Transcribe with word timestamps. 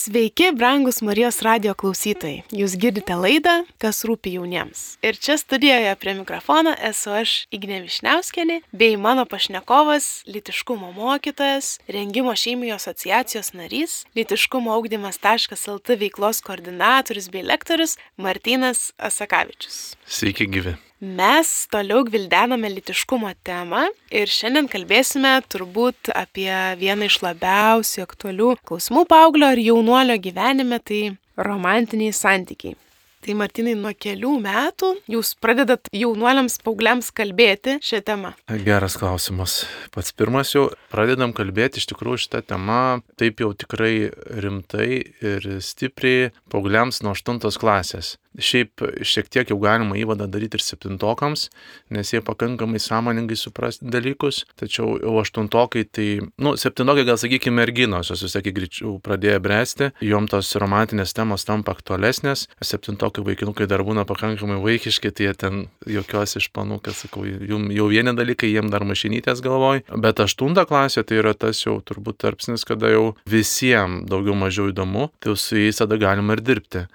Sveiki, 0.00 0.52
brangus 0.52 1.02
Marijos 1.04 1.42
radio 1.44 1.74
klausytojai. 1.76 2.38
Jūs 2.56 2.72
girdite 2.80 3.12
laidą, 3.20 3.58
kas 3.82 3.98
rūpi 4.08 4.32
jauniems. 4.38 4.94
Ir 5.04 5.18
čia 5.20 5.36
studijoje 5.36 5.92
prie 6.00 6.14
mikrofono 6.16 6.72
esu 6.88 7.12
aš 7.18 7.34
Ignė 7.52 7.82
Višniauskenė, 7.84 8.62
bei 8.72 8.96
mano 8.96 9.26
pašnekovas, 9.28 10.08
litiškumo 10.24 10.94
mokytojas, 10.96 11.74
rengimo 11.84 12.32
šeimijų 12.32 12.78
asociacijos 12.78 13.52
narys, 13.52 14.02
litiškumo 14.16 14.72
augdymas.lt 14.78 16.00
veiklos 16.00 16.40
koordinatorius 16.48 17.28
bei 17.28 17.44
lektorius 17.44 17.98
Martinas 18.16 18.94
Asakavičius. 18.96 19.98
Sveiki 20.08 20.48
gyvi. 20.48 20.80
Mes 21.00 21.50
toliau 21.72 22.02
gvildename 22.04 22.68
litiškumo 22.68 23.30
temą 23.48 23.86
ir 24.12 24.28
šiandien 24.28 24.66
kalbėsime 24.68 25.30
turbūt 25.48 26.10
apie 26.12 26.52
vieną 26.76 27.08
iš 27.08 27.16
labiausiai 27.24 28.04
aktualių 28.04 28.50
klausimų 28.68 29.06
paauglio 29.08 29.48
ar 29.48 29.62
jaunuolio 29.64 30.18
gyvenime, 30.20 30.76
tai 30.84 31.16
romantiniai 31.40 32.12
santykiai. 32.12 32.76
Tai 33.20 33.34
Martinai, 33.36 33.74
nuo 33.76 33.90
kelių 33.92 34.30
metų 34.40 34.94
jūs 35.12 35.34
pradedat 35.44 35.90
jaunuoliams 35.92 36.54
paaugliams 36.64 37.10
kalbėti 37.12 37.74
šią 37.84 38.00
temą. 38.06 38.30
Geras 38.64 38.96
klausimas. 38.96 39.58
Pats 39.92 40.14
pirmas 40.16 40.54
jau 40.54 40.70
pradedam 40.88 41.34
kalbėti 41.36 41.82
iš 41.82 41.90
tikrųjų 41.92 42.22
šitą 42.24 42.40
temą 42.54 42.80
taip 43.20 43.44
jau 43.44 43.52
tikrai 43.52 44.08
rimtai 44.40 44.88
ir 45.04 45.50
stipriai 45.60 46.30
paaugliams 46.48 47.02
nuo 47.04 47.12
8 47.12 47.60
klasės. 47.60 48.16
Šiaip 48.38 48.84
šiek 49.02 49.26
tiek 49.26 49.48
jau 49.50 49.56
galima 49.58 49.96
įvadą 49.98 50.28
daryti 50.30 50.54
ir 50.56 50.62
septintokams, 50.62 51.48
nes 51.90 52.12
jie 52.14 52.20
pakankamai 52.22 52.78
sąmoningai 52.78 53.34
supras 53.36 53.80
dalykus, 53.82 54.44
tačiau 54.54 54.94
jau 55.02 55.16
aštuntokai, 55.18 55.82
tai, 55.90 56.06
nu, 56.38 56.54
septintokai 56.54 57.02
gal 57.08 57.18
sakykime 57.18 57.58
merginos, 57.58 58.12
jos 58.12 58.22
vis 58.22 58.38
tiek 58.38 58.54
greičiau 58.54 58.94
pradėjo 59.02 59.40
bręsti, 59.42 59.90
jom 60.06 60.30
tos 60.30 60.54
romantinės 60.62 61.16
temos 61.18 61.44
tampa 61.48 61.74
aktualesnės, 61.74 62.46
septintokai 62.62 63.09
vaikinukai 63.18 63.66
dar 63.70 63.82
būna 63.86 64.06
pakankamai 64.08 64.60
vaikiški, 64.62 65.10
tai 65.10 65.26
jie 65.26 65.34
ten 65.42 65.60
jokios 65.88 66.36
išpanų, 66.40 66.80
kad 66.84 66.96
sakau, 66.96 67.24
jau 67.26 67.88
vieni 67.90 68.14
dalykai, 68.16 68.52
jiem 68.52 68.70
dar 68.72 68.86
mašinytės 68.88 69.42
galvoj, 69.44 69.84
bet 69.98 70.22
aštunta 70.22 70.66
klasė 70.70 71.04
tai 71.06 71.20
yra 71.20 71.34
tas 71.34 71.64
jau 71.64 71.80
turbūt 71.82 72.20
tarpsnis, 72.22 72.66
kada 72.68 72.92
jau 72.92 73.04
visiems 73.28 74.06
daugiau 74.10 74.38
mažiau 74.38 74.70
įdomu, 74.70 75.10
tai 75.18 75.36
su 75.36 75.58
jais 75.58 75.82
tada 75.82 75.98
galima 76.00 76.38
ir 76.38 76.44
dirbti 76.44 76.86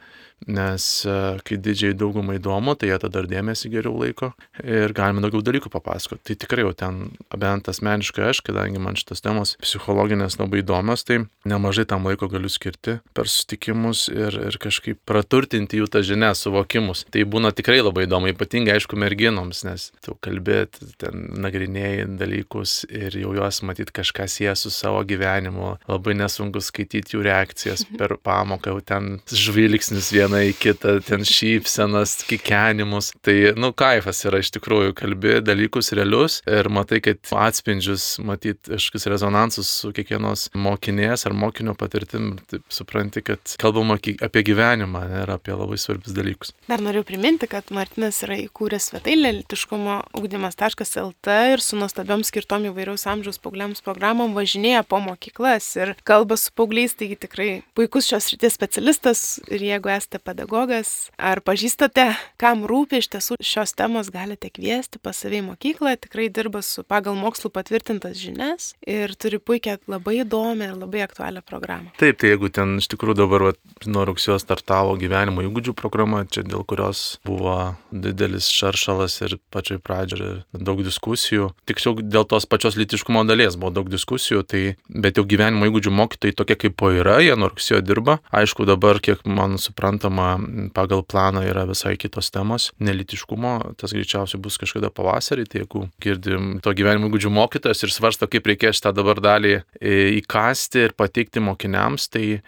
nes 0.47 1.05
e, 1.05 1.15
kai 1.45 1.57
didžiai 1.61 1.95
daugumai 1.97 2.37
įdomu, 2.37 2.75
tai 2.77 2.91
jie 2.91 2.97
tada 3.01 3.23
ir 3.23 3.29
dėmesį 3.31 3.71
geriau 3.73 3.95
laiko 3.97 4.31
ir 4.61 4.93
galime 4.95 5.23
daugiau 5.23 5.43
dalykų 5.45 5.71
papasakoti. 5.73 6.21
Tai 6.29 6.37
tikrai 6.43 6.65
jau 6.65 6.73
ten, 6.77 6.99
bent 7.33 7.69
asmeniškai 7.71 8.29
aš, 8.29 8.41
kadangi 8.45 8.81
man 8.81 8.97
šitas 8.99 9.23
temos 9.25 9.55
psichologinės 9.63 10.37
labai 10.39 10.61
įdomios, 10.61 11.05
tai 11.07 11.23
nemažai 11.49 11.87
tam 11.89 12.05
laiko 12.05 12.29
galiu 12.31 12.51
skirti 12.51 12.99
per 13.17 13.29
susitikimus 13.31 14.05
ir, 14.13 14.37
ir 14.51 14.59
kažkaip 14.61 15.01
praturtinti 15.09 15.81
jų 15.81 15.89
tą 15.91 16.03
žinią, 16.05 16.33
suvokimus. 16.37 17.05
Tai 17.13 17.25
būna 17.29 17.53
tikrai 17.55 17.81
labai 17.81 18.05
įdomu, 18.05 18.29
ypatingai 18.33 18.77
aišku 18.77 18.99
merginoms, 19.01 19.63
nes 19.65 19.89
tu 20.05 20.17
kalbėti, 20.25 20.91
ten 21.01 21.25
nagrinėjai 21.41 22.05
dalykus 22.19 22.83
ir 22.91 23.17
jau 23.23 23.33
juos 23.37 23.63
matyti 23.65 23.95
kažką 23.95 24.29
sieja 24.29 24.55
su 24.59 24.69
savo 24.73 25.01
gyvenimu, 25.07 25.75
labai 25.89 26.17
nesunku 26.21 26.61
skaityti 26.61 27.17
jų 27.17 27.25
reakcijas 27.25 27.85
per 27.97 28.17
pamoką, 28.21 28.75
jau 28.75 28.85
ten 28.85 29.11
žvilgsnis 29.31 30.11
vienas 30.13 30.24
vieną 30.25 30.41
į 30.49 30.53
kitą, 30.57 30.95
ten 31.05 31.25
šypsenas, 31.25 32.17
kikenimus. 32.25 33.11
Tai, 33.25 33.35
nu, 33.59 33.71
kaifas 33.77 34.23
yra 34.25 34.39
iš 34.41 34.51
tikrųjų, 34.55 34.93
kalbi 34.97 35.39
dalykus 35.45 35.93
realius 35.95 36.39
ir 36.49 36.69
matai, 36.73 37.01
kad 37.05 37.21
atspindžius, 37.45 38.17
matyt, 38.25 38.63
kažkokius 38.65 39.07
rezonansus 39.11 39.69
su 39.81 39.91
kiekvienos 39.95 40.49
mokinės 40.57 41.27
ar 41.27 41.35
mokinio 41.37 41.75
patirtim, 41.77 42.35
taip 42.49 42.65
supranti, 42.73 43.21
kad 43.25 43.55
kalbama 43.61 43.97
apie 43.97 44.43
gyvenimą 44.45 45.03
ne, 45.09 45.21
ir 45.23 45.33
apie 45.35 45.53
labai 45.53 45.77
svarbius 45.81 46.15
dalykus. 46.15 46.53
Dar 46.69 46.83
noriu 46.83 47.05
priminti, 47.07 47.49
kad 47.51 47.69
Martinas 47.75 48.21
yra 48.25 48.37
įkūręs 48.45 48.89
svetainę 48.91 49.33
litiškumo 49.41 49.99
ugdymas.lt 50.17 51.37
ir 51.53 51.63
su 51.63 51.79
nuostabiom 51.79 52.25
skirtom 52.25 52.67
įvairiaus 52.71 53.05
amžiaus 53.11 53.39
paaugliams 53.43 53.83
programom 53.85 54.33
važinėja 54.37 54.85
po 54.87 55.01
mokyklas 55.03 55.69
ir 55.77 55.95
kalba 56.07 56.37
su 56.39 56.53
paaugliais, 56.55 56.95
taigi 56.97 57.19
tikrai 57.27 57.49
puikus 57.77 58.09
šios 58.09 58.31
ryties 58.33 58.57
specialistas 58.57 59.25
ir 59.51 59.63
jeigu 59.69 59.91
esate 59.93 60.14
esate 60.15 60.19
pedagogas, 60.23 61.11
ar 61.17 61.41
pažįstate, 61.41 62.15
kam 62.37 62.65
rūpi 62.65 62.99
iš 62.99 63.09
tiesų 63.11 63.37
šios 63.41 63.73
temos, 63.75 64.09
galite 64.11 64.49
kviesti 64.49 64.99
pas 64.99 65.17
savį 65.17 65.41
mokyklą, 65.51 65.95
tikrai 65.99 66.29
dirba 66.29 66.61
su 66.61 66.83
pagal 66.83 67.15
mokslų 67.15 67.51
patvirtintas 67.51 68.17
žinias 68.17 68.75
ir 68.85 69.15
turi 69.15 69.39
puikią, 69.39 69.79
labai 69.87 70.21
įdomią 70.23 70.71
ir 70.71 70.77
labai 70.79 71.03
aktualią 71.05 71.43
programą. 71.45 71.91
Taip, 71.99 72.19
tai 72.19 72.33
jeigu 72.33 72.49
ten 72.49 72.77
iš 72.79 72.87
tikrųjų 72.91 73.17
dabar 73.19 73.47
va, 73.49 73.53
nuo 73.85 74.05
rugsėjo 74.07 74.39
startavo 74.39 74.95
gyvenimo 74.99 75.43
įgūdžių 75.45 75.75
programa, 75.75 76.25
čia 76.25 76.45
dėl 76.45 76.65
kurios 76.65 77.19
buvo 77.25 77.75
didelis 77.91 78.49
šaršalas 78.51 79.19
ir 79.25 79.37
pačioj 79.53 79.81
pradžioje 79.83 80.43
daug 80.53 80.83
diskusijų, 80.85 81.51
tiksliau 81.67 81.99
dėl 82.01 82.27
tos 82.29 82.47
pačios 82.47 82.77
litiškumo 82.79 83.25
dalies 83.27 83.57
buvo 83.59 83.73
daug 83.75 83.91
diskusijų, 83.91 84.43
tai 84.47 84.63
bet 84.89 85.19
jau 85.19 85.25
gyvenimo 85.27 85.67
įgūdžių 85.69 85.95
mokytojai 85.95 86.37
tokie 86.37 86.59
kaip 86.65 86.77
po 86.79 86.91
yra, 86.93 87.19
jie 87.23 87.35
nuo 87.39 87.51
rugsėjo 87.51 87.81
dirba. 87.85 88.19
Aišku, 88.35 88.67
dabar, 88.67 88.99
kiek 89.03 89.23
man 89.27 89.59
supranta, 89.61 90.04
suprantama, 90.05 90.39
pagal 90.73 91.03
planą 91.03 91.41
yra 91.43 91.65
visai 91.65 91.97
kitos 91.97 92.31
temos. 92.31 92.71
Nelitiškumo, 92.79 93.75
tas 93.77 93.93
greičiausiai 93.93 94.41
bus 94.41 94.57
kažkada 94.57 94.89
pavasarį, 94.89 95.45
tai 95.49 95.61
jeigu 95.63 95.89
girdim 96.01 96.59
to 96.61 96.73
gyvenimo 96.73 97.09
įgūdžių 97.09 97.31
mokytojas 97.31 97.83
ir 97.83 97.91
svarsto, 97.93 98.27
kaip 98.27 98.45
reikės 98.45 98.81
tą 98.81 98.93
dabar 98.93 99.19
dalį 99.19 99.61
e, 99.79 100.19
įkasti 100.21 100.85
ir 100.85 100.95
pateikti 100.97 101.39
mokiniams, 101.39 102.09
tai 102.09 102.41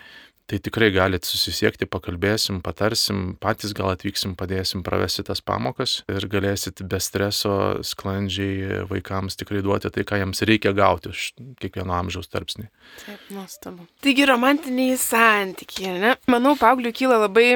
tai 0.47 0.59
tikrai 0.63 0.87
galite 0.95 1.27
susisiekti, 1.27 1.87
pakalbėsim, 1.91 2.61
patarsim, 2.63 3.35
patys 3.43 3.73
gal 3.75 3.91
atvyksim, 3.91 4.35
padėsim 4.39 4.83
pravesti 4.85 5.25
tas 5.27 5.41
pamokas 5.43 5.99
ir 6.07 6.27
galėsit 6.31 6.85
be 6.87 6.99
streso 7.03 7.53
sklandžiai 7.85 8.83
vaikams 8.87 9.35
tikrai 9.39 9.63
duoti 9.65 9.91
tai, 9.91 10.05
ką 10.07 10.21
jiems 10.21 10.43
reikia 10.47 10.71
gauti 10.77 11.11
iš 11.11 11.25
kiekvieno 11.59 11.95
amžiaus 11.97 12.31
tarpsnį. 12.31 12.69
Taip, 13.03 13.25
nuostabu. 13.35 13.89
Taigi 14.03 14.27
romantiniai 14.29 14.95
santykiai, 15.01 15.97
ne? 15.99 16.15
Manau, 16.31 16.55
paaugliui 16.59 16.95
kyla 16.95 17.19
labai 17.25 17.49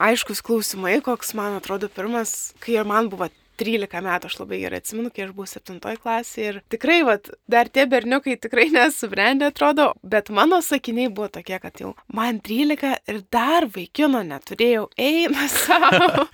aiškus 0.00 0.40
klausimai, 0.44 0.98
koks 1.04 1.34
man 1.36 1.58
atrodo 1.60 1.92
pirmas, 1.92 2.54
kai 2.64 2.78
ir 2.80 2.88
man 2.88 3.12
buvo 3.12 3.28
13 3.60 4.02
metų, 4.06 4.30
aš 4.30 4.38
labai 4.40 4.60
gerai 4.62 4.80
atsimenu, 4.80 5.12
kai 5.14 5.26
aš 5.26 5.34
buvau 5.36 5.48
7 5.50 5.98
klasėje 6.00 6.52
ir 6.52 6.60
tikrai, 6.72 7.00
vat, 7.06 7.30
dar 7.50 7.68
tie 7.68 7.86
berniukai 7.90 8.36
tikrai 8.40 8.68
nesubrendę 8.76 9.50
atrodo, 9.50 9.90
bet 10.02 10.32
mano 10.34 10.60
sakiniai 10.64 11.12
buvo 11.12 11.30
tokie, 11.36 11.58
kad 11.62 11.80
jau 11.82 11.94
man 12.16 12.40
13 12.44 12.96
ir 13.12 13.22
dar 13.32 13.68
vaikino 13.74 14.24
neturėjau, 14.26 14.88
eina 14.98 15.46
savo. 15.60 16.26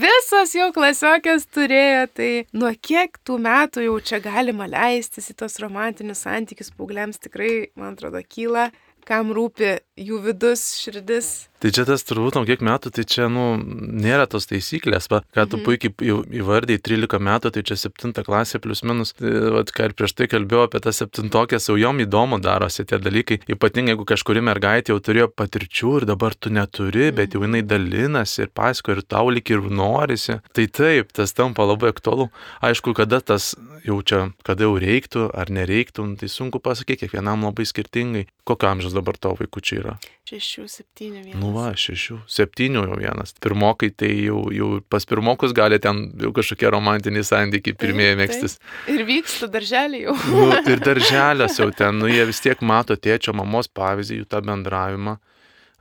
Visos 0.00 0.54
jau 0.56 0.70
klasiokės 0.74 1.48
turėjo, 1.52 2.06
tai 2.16 2.30
nuo 2.56 2.72
kiek 2.80 3.18
tų 3.26 3.38
metų 3.44 3.86
jau 3.88 3.98
čia 4.00 4.22
galima 4.24 4.68
leistis 4.70 5.30
į 5.32 5.38
tos 5.42 5.58
romantinius 5.62 6.24
santykius 6.24 6.72
paaugliams 6.76 7.20
tikrai, 7.22 7.68
man 7.76 7.96
atrodo, 7.96 8.22
kyla 8.24 8.70
kam 9.06 9.30
rūpi 9.34 9.76
jų 9.96 10.20
vidus, 10.24 10.62
širdis. 10.76 11.48
Tai 11.56 11.70
čia 11.72 11.86
tas 11.88 12.02
turbūt, 12.04 12.36
nuo 12.36 12.44
kiek 12.44 12.60
metų, 12.60 12.90
tai 12.92 13.02
čia, 13.08 13.30
nu, 13.32 13.56
nėra 13.56 14.26
tos 14.28 14.44
taisyklės, 14.50 15.08
va, 15.08 15.22
ką 15.32 15.46
tu 15.48 15.56
mhm. 15.56 15.64
puikiai 15.64 16.16
įvardėjai, 16.42 16.82
13 16.84 17.22
metų, 17.24 17.52
tai 17.54 17.62
čia 17.64 17.78
7 17.80 18.12
klasė 18.26 18.60
plus 18.60 18.84
minus, 18.84 19.14
tai, 19.16 19.32
va, 19.54 19.62
ką 19.64 19.88
ir 19.88 19.94
prieš 19.96 20.12
tai 20.18 20.28
kalbėjau 20.28 20.66
apie 20.66 20.82
tą 20.84 20.92
7 20.92 21.32
tokias, 21.32 21.70
jau 21.70 21.78
jom 21.80 22.02
įdomu 22.04 22.38
darosi 22.44 22.84
tie 22.84 23.00
dalykai, 23.00 23.40
ypatingai 23.56 23.94
jeigu 23.94 24.04
kažkuri 24.12 24.44
mergaitė 24.44 24.92
jau 24.92 25.00
turėjo 25.00 25.30
patirčių 25.32 25.94
ir 26.02 26.08
dabar 26.12 26.36
tu 26.36 26.52
neturi, 26.52 27.08
bet 27.16 27.32
jau 27.32 27.46
jinai 27.46 27.64
dalinasi 27.64 28.44
ir 28.44 28.52
pasako 28.52 28.98
ir 28.98 29.02
tau 29.08 29.32
lik 29.32 29.48
ir 29.54 29.64
norisi, 29.64 30.42
tai 30.52 30.68
taip, 30.68 31.16
tas 31.16 31.32
tampa 31.32 31.64
labai 31.64 31.94
aktualu. 31.94 32.28
Aišku, 32.60 32.92
kada 33.00 33.22
tas 33.24 33.54
jau 33.86 34.02
čia, 34.04 34.26
kada 34.44 34.66
jau 34.66 34.76
reiktų 34.82 35.30
ar 35.32 35.48
nereiktų, 35.52 36.04
nu, 36.10 36.20
tai 36.20 36.28
sunku 36.32 36.60
pasakyti, 36.60 37.06
kiekvienam 37.06 37.46
labai 37.48 37.64
skirtingai. 37.68 38.26
Kokio 38.46 38.68
amžiaus 38.70 38.94
dabar 38.94 39.16
tavo 39.18 39.40
vaikučiai 39.40 39.80
yra? 39.80 39.85
Šešių, 40.26 40.64
septynių 40.70 41.20
vienas. 41.22 41.38
Nu 41.38 41.52
va, 41.54 41.68
šešių, 41.78 42.16
septynių 42.36 42.82
jau 42.88 42.98
vienas. 42.98 43.34
Pirmokai 43.42 43.92
tai 43.94 44.10
jau, 44.26 44.40
jau 44.54 44.70
pas 44.90 45.06
pirmokus 45.06 45.54
gali 45.56 45.78
ten 45.82 46.02
jau 46.22 46.32
kažkokie 46.36 46.70
romantiniai 46.74 47.26
santykiai 47.26 47.76
pirmieji 47.78 48.18
mėgstis. 48.18 48.58
Ir 48.90 49.04
vyksta 49.06 49.48
darželį 49.52 50.02
jau. 50.02 50.16
nu, 50.32 50.48
ir 50.72 50.82
darželės 50.82 51.60
jau 51.62 51.70
ten, 51.76 52.00
nu 52.02 52.10
jie 52.10 52.26
vis 52.26 52.42
tiek 52.42 52.64
mato 52.66 52.98
tėčio, 52.98 53.36
mamos 53.38 53.70
pavyzdį, 53.70 54.22
jų 54.22 54.28
tą 54.34 54.42
bendravimą. 54.48 55.18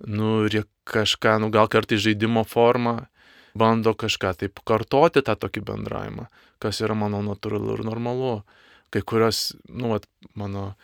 Nu 0.06 0.38
ir 0.46 0.60
jie 0.60 0.64
kažką, 0.86 1.40
nu 1.42 1.50
gal 1.54 1.72
kartai 1.72 1.98
žaidimo 2.02 2.46
formą, 2.46 3.00
bando 3.58 3.96
kažką 3.96 4.36
taip 4.44 4.62
kartoti 4.68 5.24
tą 5.26 5.38
tokį 5.40 5.64
bendravimą, 5.66 6.28
kas 6.62 6.84
yra, 6.84 6.98
manau, 6.98 7.24
natūralu 7.26 7.80
ir 7.80 7.86
normalu. 7.88 8.36
Kai 8.94 9.02
kurios, 9.02 9.56
nu, 9.68 9.90
vat, 9.96 10.06
mano 10.38 10.76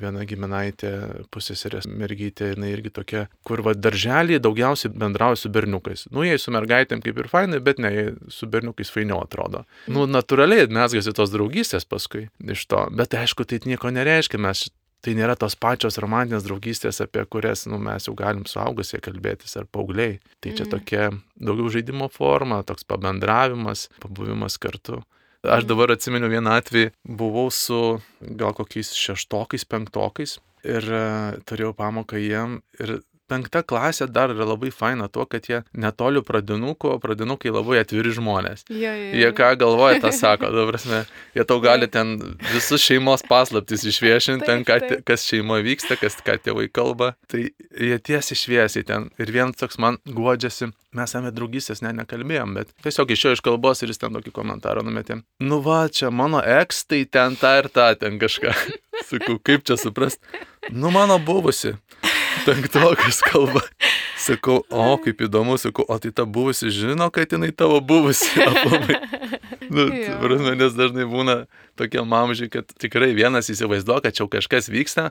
viena 0.00 0.24
giminaitė, 0.28 0.92
pusėserės 1.34 1.88
mergytė, 1.90 2.52
jinai 2.54 2.72
irgi 2.74 2.92
tokia, 3.00 3.26
kur 3.46 3.62
va 3.66 3.74
darželį 3.76 4.40
daugiausiai 4.42 4.92
bendrauja 4.94 5.38
su 5.42 5.52
berniukais. 5.52 6.06
Nu, 6.14 6.24
jie 6.26 6.38
su 6.40 6.54
mergaitėm 6.54 7.02
kaip 7.04 7.20
ir 7.20 7.30
fainai, 7.30 7.62
bet 7.64 7.82
ne, 7.82 7.92
su 8.32 8.48
berniukais 8.50 8.92
fainiau 8.92 9.22
atrodo. 9.24 9.64
Nu, 9.90 10.08
natūraliai 10.10 10.68
mesgasi 10.72 11.14
tos 11.16 11.32
draugystės 11.34 11.88
paskui 11.88 12.28
iš 12.40 12.66
to. 12.70 12.86
Bet 12.96 13.16
aišku, 13.18 13.46
tai 13.48 13.60
nieko 13.68 13.92
nereiškia, 13.94 14.40
mes 14.40 14.68
tai 15.04 15.14
nėra 15.16 15.36
tos 15.38 15.56
pačios 15.56 15.98
romantinės 16.02 16.44
draugystės, 16.46 17.00
apie 17.04 17.24
kurias 17.30 17.64
nu, 17.70 17.78
mes 17.82 18.06
jau 18.08 18.14
galim 18.18 18.44
suaugusie 18.48 19.00
kalbėtis 19.02 19.56
ar 19.60 19.68
paaugliai. 19.72 20.18
Tai 20.40 20.52
čia 20.52 20.66
mm. 20.66 20.72
tokia 20.74 21.08
daugiau 21.40 21.72
žaidimo 21.72 22.10
forma, 22.12 22.60
toks 22.68 22.86
pabendravimas, 22.88 23.88
pabuvimas 24.02 24.60
kartu. 24.60 25.00
Aš 25.40 25.64
dabar 25.64 25.88
atsimenu 25.94 26.28
vieną 26.28 26.52
atvejį, 26.60 26.90
buvau 27.16 27.48
su 27.48 27.76
gal 28.20 28.52
kokiais 28.56 28.92
šeštokais, 28.92 29.64
penktokais 29.64 30.36
ir 30.68 30.84
uh, 30.92 31.38
turėjau 31.48 31.72
pamoką 31.78 32.20
jiem 32.20 32.58
ir 32.76 32.98
penkta 33.30 33.62
klasė 33.66 34.08
dar 34.10 34.32
yra 34.34 34.48
labai 34.48 34.72
faina 34.74 35.08
tuo, 35.12 35.26
kad 35.30 35.46
jie 35.48 35.62
netoli 35.72 36.22
pradinukų, 36.26 36.94
o 36.94 36.98
pradinukai 37.02 37.52
labai 37.54 37.80
atviri 37.84 38.12
žmonės. 38.16 38.66
Jo, 38.68 38.90
jo, 38.90 38.92
jo. 38.94 39.20
Jie 39.22 39.30
ką 39.36 39.52
galvoja, 39.60 40.00
tą 40.02 40.12
sako, 40.16 40.50
dabar 40.54 40.74
prasme, 40.74 41.02
jie 41.36 41.46
tau 41.46 41.60
gali 41.62 41.88
ten 41.90 42.16
visus 42.50 42.82
šeimos 42.84 43.24
paslaptis 43.28 43.86
išviešinti, 43.92 44.46
ten 44.48 44.66
ką, 44.66 44.80
kas 45.06 45.26
šeimoje 45.30 45.66
vyksta, 45.68 45.98
kas 46.00 46.18
ką 46.26 46.38
tėvai 46.42 46.66
kalba. 46.72 47.12
Tai 47.30 47.46
jie 47.46 47.98
tiesiai 48.10 48.42
šviesiai 48.42 48.86
ten. 48.86 49.08
Ir 49.20 49.32
vienas 49.34 49.60
toks 49.60 49.78
man 49.82 50.00
guodžiasi, 50.08 50.72
mes 50.96 51.16
apie 51.16 51.34
draugystės 51.36 51.84
ne 51.86 51.94
nekalbėjom, 52.00 52.56
bet 52.58 52.74
tiesiog 52.84 53.14
išėjo 53.14 53.38
iš 53.38 53.44
kalbos 53.46 53.82
ir 53.84 53.92
jis 53.92 54.02
ten 54.02 54.16
tokį 54.16 54.34
komentarą 54.34 54.84
numetė. 54.86 55.20
Nu 55.44 55.60
va, 55.64 55.84
čia 55.92 56.10
mano 56.10 56.42
eks, 56.42 56.84
tai 56.90 57.04
ten 57.06 57.38
tą 57.40 57.56
ir 57.62 57.70
tą, 57.72 57.92
ten 58.00 58.18
kažką. 58.22 58.54
Sakau, 59.10 59.38
kaip 59.42 59.64
čia 59.66 59.78
suprast? 59.80 60.20
Nu 60.70 60.90
mano 60.94 61.16
buvusi 61.22 61.76
penktokas 62.46 63.20
kalba. 63.26 63.62
Sakau, 64.20 64.60
o 64.68 64.96
kaip 65.00 65.22
įdomu, 65.24 65.56
sakau, 65.60 65.86
o 65.88 65.96
tai 66.02 66.12
ta 66.12 66.26
buvusi 66.28 66.70
žino, 66.74 67.08
kad 67.14 67.32
jinai 67.32 67.52
tavo 67.56 67.80
buvusi. 67.80 68.44
Nu, 69.70 69.84
prasme, 70.18 70.56
nes 70.58 70.74
dažnai 70.74 71.04
būna 71.06 71.34
tokie 71.78 72.02
mamžiai, 72.02 72.50
kad 72.50 72.72
tikrai 72.82 73.12
vienas 73.14 73.46
įsivaizduoja, 73.52 74.02
kad 74.02 74.16
čia 74.18 74.26
kažkas 74.26 74.66
vyksta, 74.66 75.04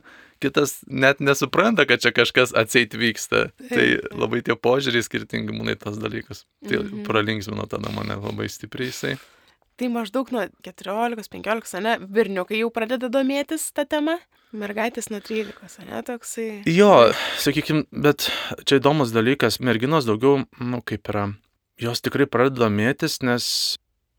kitas 0.43 0.81
net 0.83 1.23
nesupranta, 1.23 1.85
kad 1.87 2.03
čia 2.03 2.11
kažkas 2.11 2.51
atseit 2.51 2.91
vyksta. 2.91 3.49
Tai 3.71 3.85
labai 4.11 4.43
tie 4.43 4.59
požiūriai 4.59 5.05
skirtingi 5.05 5.55
būna 5.55 5.77
tas 5.79 5.95
dalykas. 6.01 6.43
Tai 6.67 6.81
mhm. 6.81 7.05
pralinksmino 7.07 7.69
tada 7.71 7.93
mane 7.95 8.19
labai 8.19 8.51
stipriai 8.51 8.91
jisai. 8.91 9.15
Tai 9.79 9.87
maždaug 9.93 10.27
nuo 10.35 10.41
14-15, 10.65 11.79
ne, 11.85 11.93
berniukai 12.03 12.57
jau 12.59 12.67
pradeda 12.75 13.07
domėtis 13.11 13.69
tą 13.71 13.85
temą. 13.87 14.17
Mergaitės 14.59 15.07
nuo 15.07 15.21
13, 15.23 15.85
ne 15.87 16.01
toksai. 16.03 16.47
Jo, 16.67 17.13
sakykim, 17.39 17.85
bet 17.93 18.27
čia 18.67 18.81
įdomus 18.81 19.13
dalykas, 19.15 19.61
merginos 19.63 20.09
daugiau, 20.09 20.41
nu 20.59 20.81
kaip 20.83 21.07
yra, 21.13 21.29
jos 21.79 22.03
tikrai 22.03 22.27
pradeda 22.27 22.65
domėtis, 22.65 23.21
nes, 23.23 23.45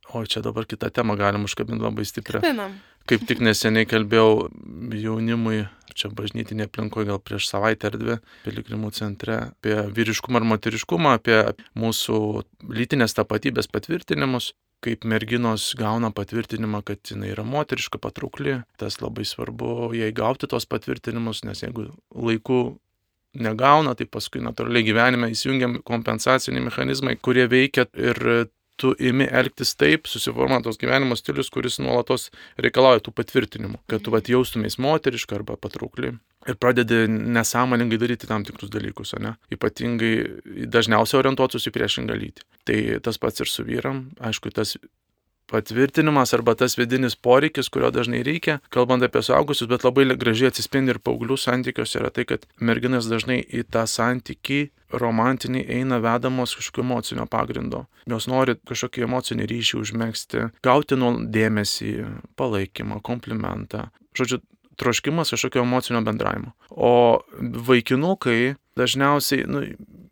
o 0.08 0.22
čia 0.24 0.40
dabar 0.46 0.64
kitą 0.70 0.88
temą 0.96 1.18
galim 1.20 1.44
užkabinti 1.44 1.84
labai 1.84 2.08
stiprią. 2.08 2.40
Žinoma. 2.46 2.80
Kaip 3.10 3.26
tik 3.28 3.44
neseniai 3.44 3.88
kalbėjau 3.90 4.48
jaunimui, 4.96 5.66
čia 5.98 6.08
bažnytinė 6.14 6.70
aplinkoje 6.70 7.10
gal 7.10 7.20
prieš 7.20 7.50
savaitę 7.50 7.90
ar 7.90 8.00
dvi, 8.00 8.16
piligrimų 8.46 8.94
centre, 8.96 9.36
apie 9.50 9.76
vyriškumą 9.92 10.40
ir 10.40 10.48
moteriškumą, 10.54 11.18
apie 11.20 11.38
mūsų 11.76 12.18
lytinės 12.80 13.18
tapatybės 13.18 13.68
patvirtinimus 13.72 14.54
kaip 14.84 15.04
merginos 15.08 15.70
gauna 15.78 16.10
patvirtinimą, 16.14 16.82
kad 16.86 17.02
jinai 17.12 17.32
yra 17.34 17.44
moteriška, 17.46 18.00
patraukli. 18.02 18.60
Tas 18.80 19.00
labai 19.02 19.26
svarbu 19.28 19.90
jai 19.96 20.12
gauti 20.16 20.48
tos 20.50 20.68
patvirtinimus, 20.70 21.44
nes 21.48 21.64
jeigu 21.64 21.90
laiku 22.14 22.60
negauna, 23.38 23.94
tai 23.94 24.08
paskui 24.10 24.42
natūraliai 24.42 24.86
gyvenime 24.86 25.30
įsijungiam 25.34 25.78
kompensaciniai 25.86 26.64
mechanizmai, 26.66 27.14
kurie 27.20 27.46
veikia 27.50 27.86
ir 27.94 28.48
tu 28.80 28.94
imi 28.96 29.26
elgtis 29.28 29.74
taip, 29.76 30.08
susiformuoja 30.08 30.64
tos 30.64 30.80
gyvenimo 30.80 31.18
stilius, 31.18 31.52
kuris 31.52 31.76
nuolatos 31.84 32.30
reikalauja 32.58 33.04
tų 33.04 33.14
patvirtinimų, 33.20 33.82
kad 33.90 34.02
tu 34.06 34.14
vat 34.14 34.32
jaustumės 34.32 34.80
moteriška 34.80 35.36
arba 35.36 35.58
patraukli 35.60 36.14
ir 36.48 36.56
pradedi 36.56 37.02
nesąmoningai 37.08 37.98
daryti 38.00 38.28
tam 38.30 38.44
tikrus 38.44 38.70
dalykus, 38.72 39.14
ne? 39.20 39.34
Ypatingai 39.52 40.14
dažniausiai 40.72 41.20
orientuotus 41.20 41.68
į 41.68 41.74
priešingą 41.76 42.16
lytį. 42.16 42.46
Tai 42.68 42.80
tas 43.04 43.20
pats 43.20 43.44
ir 43.44 43.50
su 43.50 43.66
vyram, 43.66 44.08
aišku, 44.24 44.52
tas 44.54 44.76
patvirtinimas 45.50 46.34
arba 46.34 46.54
tas 46.54 46.76
vidinis 46.78 47.16
poreikis, 47.16 47.68
kurio 47.68 47.90
dažnai 47.94 48.22
reikia, 48.26 48.60
kalbant 48.70 49.02
apie 49.02 49.22
suaugusius, 49.26 49.68
bet 49.70 49.84
labai 49.84 50.06
gražiai 50.14 50.52
atsispindi 50.52 50.94
ir 50.94 51.00
paauglių 51.02 51.38
santykiuose, 51.40 51.98
yra 52.00 52.12
tai, 52.14 52.26
kad 52.30 52.46
merginas 52.62 53.10
dažnai 53.10 53.40
į 53.42 53.64
tą 53.74 53.82
santykį 53.90 54.60
romantinį 55.02 55.64
eina 55.78 56.00
vedamos 56.02 56.54
kažkokio 56.58 56.86
emocinio 56.86 57.26
pagrindo. 57.30 57.84
Jos 58.10 58.28
nori 58.30 58.56
kažkokį 58.70 59.06
emocinį 59.06 59.48
ryšį 59.50 59.80
užmėgsti, 59.82 60.46
gauti 60.66 60.98
nuo 60.98 61.16
dėmesį, 61.18 61.92
palaikymą, 62.38 63.02
komplimentą. 63.06 63.88
Žodžiu, 64.18 64.40
troškimas 64.80 65.34
kažkokio 65.34 65.64
emocinio 65.66 66.02
bendravimo. 66.06 66.54
O 66.70 67.20
vaikinukai 67.68 68.56
dažniausiai, 68.80 69.46
nu, 69.50 69.62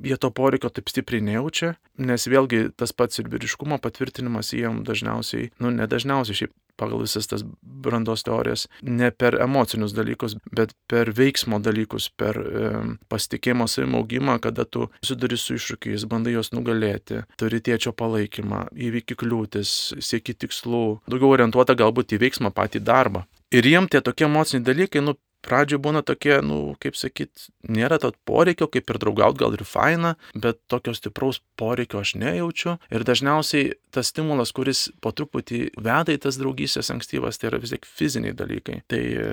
jie 0.04 0.16
to 0.20 0.30
poreikio 0.34 0.70
taip 0.70 0.90
stipriai 0.92 1.24
nejaučia, 1.24 1.74
nes 1.98 2.28
vėlgi 2.30 2.68
tas 2.78 2.92
pats 2.94 3.20
ir 3.20 3.30
vyriškumo 3.32 3.80
patvirtinimas 3.82 4.52
jiem 4.54 4.82
dažniausiai, 4.86 5.52
nu, 5.62 5.72
nedažniausiai 5.74 6.42
šiaip 6.42 6.56
pagal 6.78 7.02
visas 7.02 7.26
tas 7.26 7.42
brandos 7.60 8.22
teorijas, 8.22 8.68
ne 8.82 9.10
per 9.10 9.34
emocinius 9.42 9.94
dalykus, 9.96 10.36
bet 10.54 10.74
per 10.90 11.10
veiksmo 11.16 11.58
dalykus, 11.62 12.06
per 12.14 12.38
e, 12.38 12.68
pasitikėjimo 13.10 13.66
savimo 13.66 14.02
augimą, 14.04 14.38
kada 14.44 14.62
tu 14.62 14.86
susiduri 15.02 15.40
su 15.40 15.58
iššūkiais, 15.58 16.06
bandai 16.10 16.36
juos 16.36 16.52
nugalėti, 16.54 17.24
turi 17.40 17.58
tėčio 17.66 17.90
palaikymą, 17.98 18.68
įvyki 18.88 19.18
kliūtis, 19.18 19.74
sieki 19.98 20.38
tikslų, 20.46 20.84
daugiau 21.10 21.34
orientuota 21.34 21.74
galbūt 21.78 22.14
į 22.14 22.22
veiksmą, 22.28 22.54
patį 22.54 22.84
darbą. 22.86 23.26
Ir 23.54 23.64
jiem 23.64 23.88
tie 23.88 24.02
tokie 24.04 24.26
emociniai 24.28 24.66
dalykai, 24.66 25.00
nu, 25.04 25.16
pradžioje 25.44 25.80
būna 25.82 26.02
tokie, 26.06 26.34
nu, 26.44 26.74
kaip 26.82 26.96
sakyt, 26.98 27.48
nėra 27.68 27.98
to 28.02 28.10
poreikio, 28.28 28.68
kaip 28.70 28.90
ir 28.90 28.98
draugaut 29.00 29.38
gal 29.38 29.54
ir 29.54 29.64
faina, 29.66 30.16
bet 30.34 30.60
tokio 30.70 30.94
stipraus 30.96 31.40
poreikio 31.60 32.02
aš 32.02 32.16
nejaučiu. 32.18 32.76
Ir 32.92 33.06
dažniausiai 33.06 33.76
tas 33.94 34.10
stimulas, 34.12 34.52
kuris 34.56 34.88
po 35.02 35.12
truputį 35.16 35.62
veda 35.78 36.14
į 36.14 36.20
tas 36.26 36.38
draugystės 36.40 36.90
ankstyvas, 36.92 37.38
tai 37.38 37.52
yra 37.52 37.62
vis 37.62 37.72
tiek 37.72 37.86
fiziniai 37.86 38.34
dalykai. 38.36 38.80
Tai 38.90 39.00
e, 39.00 39.30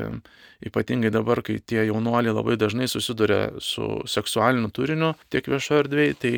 ypatingai 0.70 1.12
dabar, 1.14 1.42
kai 1.46 1.58
tie 1.60 1.84
jaunuoliai 1.90 2.36
labai 2.36 2.56
dažnai 2.62 2.88
susiduria 2.92 3.50
su 3.60 3.90
seksualiniu 4.10 4.72
turiniu 4.76 5.14
tiek 5.34 5.50
viešoje 5.52 5.86
erdvėje, 5.86 6.18
tai 6.22 6.34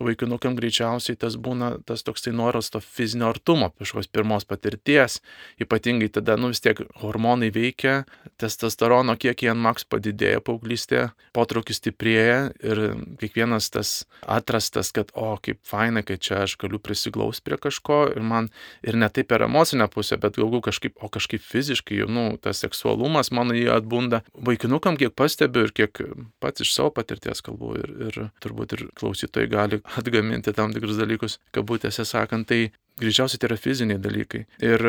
vaikinukam 0.00 0.56
greičiausiai 0.58 1.16
tas 1.18 1.36
būna 1.40 1.70
tas 1.86 2.04
toksai 2.06 2.32
noras 2.36 2.70
to 2.70 2.80
fizinio 2.84 3.28
artumo, 3.32 3.70
kažkokios 3.80 4.10
pirmos 4.12 4.46
patirties, 4.48 5.18
ypatingai 5.62 6.10
tada, 6.12 6.36
nu 6.36 6.52
vis 6.52 6.62
tiek 6.62 6.80
hormonai 7.02 7.50
veikia, 7.54 8.04
testosterono 8.38 9.16
kiekiai 9.18 9.52
ant 9.54 9.62
maks 9.64 9.88
padidėja 9.88 10.42
paauglystėje, 10.44 11.08
potraukis 11.36 11.80
stiprėja 11.80 12.38
ir 12.62 12.82
kiekvienas 13.20 13.70
tas 13.74 13.94
atrastas, 14.22 14.92
kad 14.94 15.10
o 15.18 15.32
kaip 15.42 15.60
faina, 15.66 16.04
kad 16.06 16.22
čia 16.22 16.44
aš 16.44 16.58
galiu 16.60 16.80
prisiglaus 16.82 17.42
prie 17.44 17.58
kažko 17.58 18.04
ir 18.14 18.22
man 18.22 18.50
ir 18.86 18.98
ne 18.98 19.08
taip 19.10 19.30
per 19.32 19.44
emocinę 19.48 19.88
pusę, 19.92 20.20
bet 20.20 20.38
galbūt 20.38 20.68
kažkaip, 20.70 20.96
o 21.02 21.10
kažkaip 21.12 21.42
fiziškai, 21.44 22.04
nu, 22.08 22.30
tas 22.42 22.62
seksualumas 22.64 23.32
mano 23.34 23.56
jį 23.56 23.68
atbunda. 23.74 24.22
Vaikinukam 24.32 24.96
kiek 25.00 25.16
pastebiu 25.18 25.66
ir 25.66 25.74
kiek 25.74 26.00
pats 26.42 26.62
iš 26.64 26.72
savo 26.76 26.92
patirties 26.94 27.42
kalbu 27.44 27.74
ir, 27.80 27.92
ir 28.08 28.20
turbūt 28.42 28.76
ir 28.76 28.86
klausytojai 28.98 29.50
gali 29.50 29.77
atgaminti 30.00 30.54
tam 30.56 30.74
tikrus 30.74 30.98
dalykus, 31.00 31.38
kabutėse 31.54 32.06
sakant, 32.08 32.48
tai 32.48 32.70
greičiausiai 33.00 33.40
tai 33.40 33.50
yra 33.50 33.58
fiziniai 33.60 34.00
dalykai. 34.02 34.44
Ir 34.64 34.84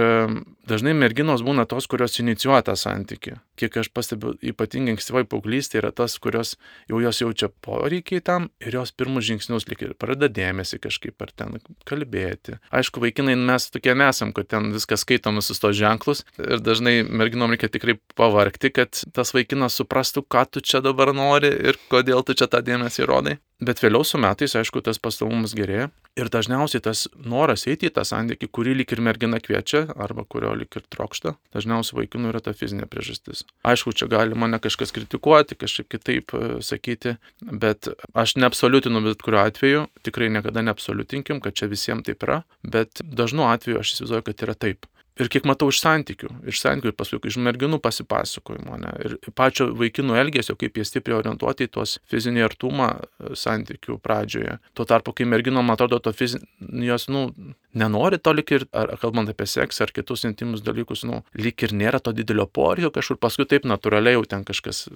dažnai 0.70 0.94
merginos 0.98 1.44
būna 1.46 1.66
tos, 1.70 1.88
kurios 1.90 2.20
inicijuoja 2.22 2.66
tą 2.70 2.76
santyki. 2.80 3.36
Kiek 3.60 3.76
aš 3.82 3.90
pastebiu, 3.96 4.36
ypatingai 4.52 4.96
ankstyvai 4.96 5.26
paauglystė 5.30 5.82
yra 5.82 5.92
tas, 5.96 6.16
kurios 6.22 6.56
jau 6.90 7.02
jos 7.04 7.22
jaučia 7.24 7.50
poreikiai 7.66 8.24
tam 8.26 8.50
ir 8.64 8.80
jos 8.80 8.94
pirmus 8.96 9.28
žingsnius 9.28 9.68
lik 9.70 9.84
ir 9.86 9.96
pradeda 10.00 10.32
dėmesį 10.40 10.80
kažkaip 10.86 11.26
ar 11.26 11.34
ten 11.36 11.60
kalbėti. 11.90 12.60
Aišku, 12.76 13.04
vaikinai 13.04 13.36
mes 13.40 13.70
tokie 13.74 13.96
nesam, 13.98 14.34
kad 14.36 14.50
ten 14.54 14.72
viskas 14.76 15.04
skaitom 15.06 15.42
visus 15.42 15.62
tos 15.62 15.76
ženklus 15.80 16.24
ir 16.40 16.64
dažnai 16.64 17.02
merginom 17.04 17.52
reikia 17.52 17.72
tikrai 17.72 18.00
pavarkti, 18.20 18.72
kad 18.76 19.04
tas 19.16 19.34
vaikinas 19.36 19.78
suprastų, 19.80 20.26
ką 20.28 20.46
tu 20.54 20.64
čia 20.64 20.84
dabar 20.86 21.14
nori 21.16 21.52
ir 21.52 21.80
kodėl 21.92 22.24
tu 22.24 22.38
čia 22.38 22.48
tą 22.52 22.64
dėmesį 22.66 23.08
rodai. 23.10 23.40
Bet 23.60 23.82
vėliau 23.84 24.06
su 24.08 24.16
metais, 24.22 24.54
aišku, 24.56 24.80
tas 24.86 25.02
pastovumas 25.04 25.52
gerėja 25.52 25.90
ir 26.20 26.30
dažniausiai 26.32 26.84
tas 26.84 27.08
noras 27.16 27.66
eiti 27.68 27.90
į 27.90 27.94
tą 27.96 27.99
santykių, 28.08 28.50
kurį 28.54 28.76
lik 28.82 28.94
ir 28.96 29.02
mergina 29.06 29.40
kviečia 29.44 29.86
arba 29.96 30.26
kurio 30.28 30.54
lik 30.58 30.80
ir 30.80 30.86
trokšta, 30.92 31.36
dažniausiai 31.56 32.02
vaikinų 32.02 32.34
yra 32.34 32.44
ta 32.44 32.54
fizinė 32.58 32.90
priežastis. 32.90 33.46
Aišku, 33.68 33.96
čia 33.98 34.10
gali 34.12 34.38
mane 34.40 34.62
kažkas 34.62 34.94
kritikuoti, 34.96 35.58
kažkaip 35.60 35.90
kitaip 35.96 36.36
e, 36.36 36.46
sakyti, 36.66 37.18
bet 37.42 37.92
aš 38.14 38.38
neabsoliutinu 38.42 39.04
bet 39.08 39.26
kuriuo 39.26 39.44
atveju, 39.46 39.88
tikrai 40.08 40.32
niekada 40.34 40.64
neabsoliutinkim, 40.68 41.44
kad 41.44 41.58
čia 41.58 41.72
visiems 41.72 42.08
taip 42.08 42.24
yra, 42.28 42.44
bet 42.64 43.04
dažnu 43.04 43.48
atveju 43.50 43.82
aš 43.82 43.96
įsivaizduoju, 43.96 44.30
kad 44.30 44.48
yra 44.48 44.58
taip 44.68 44.90
ir 45.20 45.30
kiek 45.32 45.46
matau 45.48 45.70
iš 45.72 45.82
santykių, 45.84 46.30
iš 46.50 46.62
santykių 46.64 46.94
paskui 46.98 47.20
iš 47.30 47.38
merginų 47.44 47.80
pasipasakojimo, 47.84 48.78
ne, 48.84 48.94
ir 49.06 49.16
pačio 49.38 49.70
vaikinų 49.78 50.18
elgesio, 50.22 50.56
kaip 50.60 50.80
jie 50.80 50.86
stipriai 50.88 51.20
orientuoti 51.20 51.68
į 51.68 51.74
tos 51.76 51.98
fizinį 52.12 52.46
artumą 52.48 52.90
e, 52.96 53.34
santykių 53.40 54.00
pradžioje. 54.04 54.58
Tuo 54.78 54.88
tarpu, 54.90 55.14
kai 55.16 55.28
merginom 55.30 55.74
atrodo 55.74 56.00
to 56.04 56.14
fizinio, 56.16 56.48
jos, 56.90 57.10
nu, 57.12 57.28
nenori 57.74 58.18
to 58.18 58.34
lik 58.34 58.52
ir, 58.56 58.66
ar 58.74 58.92
kalbant 59.02 59.30
apie 59.30 59.46
seksą 59.50 59.86
ar 59.86 59.94
kitus 59.94 60.26
intimus 60.28 60.64
dalykus, 60.66 61.04
nu, 61.08 61.22
lik 61.38 61.64
ir 61.66 61.74
nėra 61.78 62.02
to 62.04 62.14
didelio 62.16 62.46
poreikio 62.50 62.92
kažkur, 62.96 63.20
paskui 63.22 63.46
taip 63.50 63.68
natūraliai 63.70 64.16
jau 64.18 64.24
ten 64.30 64.46
kažkas 64.48 64.88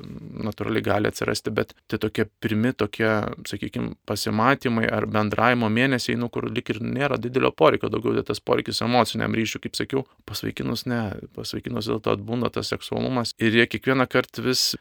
natūraliai 0.47 0.85
gali 0.85 1.11
atsirasti, 1.11 1.53
bet 1.53 1.75
tai 1.91 1.99
tokie 2.01 2.25
pirmi 2.43 2.73
tokie, 2.77 3.11
sakykime, 3.49 3.93
pasimatymai 4.09 4.87
ar 4.89 5.07
bendravimo 5.11 5.69
mėnesiai, 5.73 6.17
nu, 6.19 6.31
kur 6.33 6.49
lik 6.49 6.73
ir 6.73 6.81
nėra 6.83 7.19
didelio 7.21 7.53
poreikio, 7.55 7.91
daugiau 7.93 8.17
tai 8.17 8.25
tas 8.31 8.41
poreikis 8.41 8.81
emociniam 8.85 9.37
ryšiui, 9.37 9.63
kaip 9.67 9.77
sakiau, 9.79 10.07
pasvaikinus 10.29 10.87
ne, 10.89 11.03
pasvaikinus 11.37 11.91
dėl 11.91 12.01
to 12.03 12.17
atbūna 12.17 12.51
tas 12.53 12.73
seksualumas 12.73 13.37
ir 13.37 13.55
jie 13.59 13.69
kiekvieną 13.69 14.09
kartą 14.09 14.45
vis, 14.47 14.73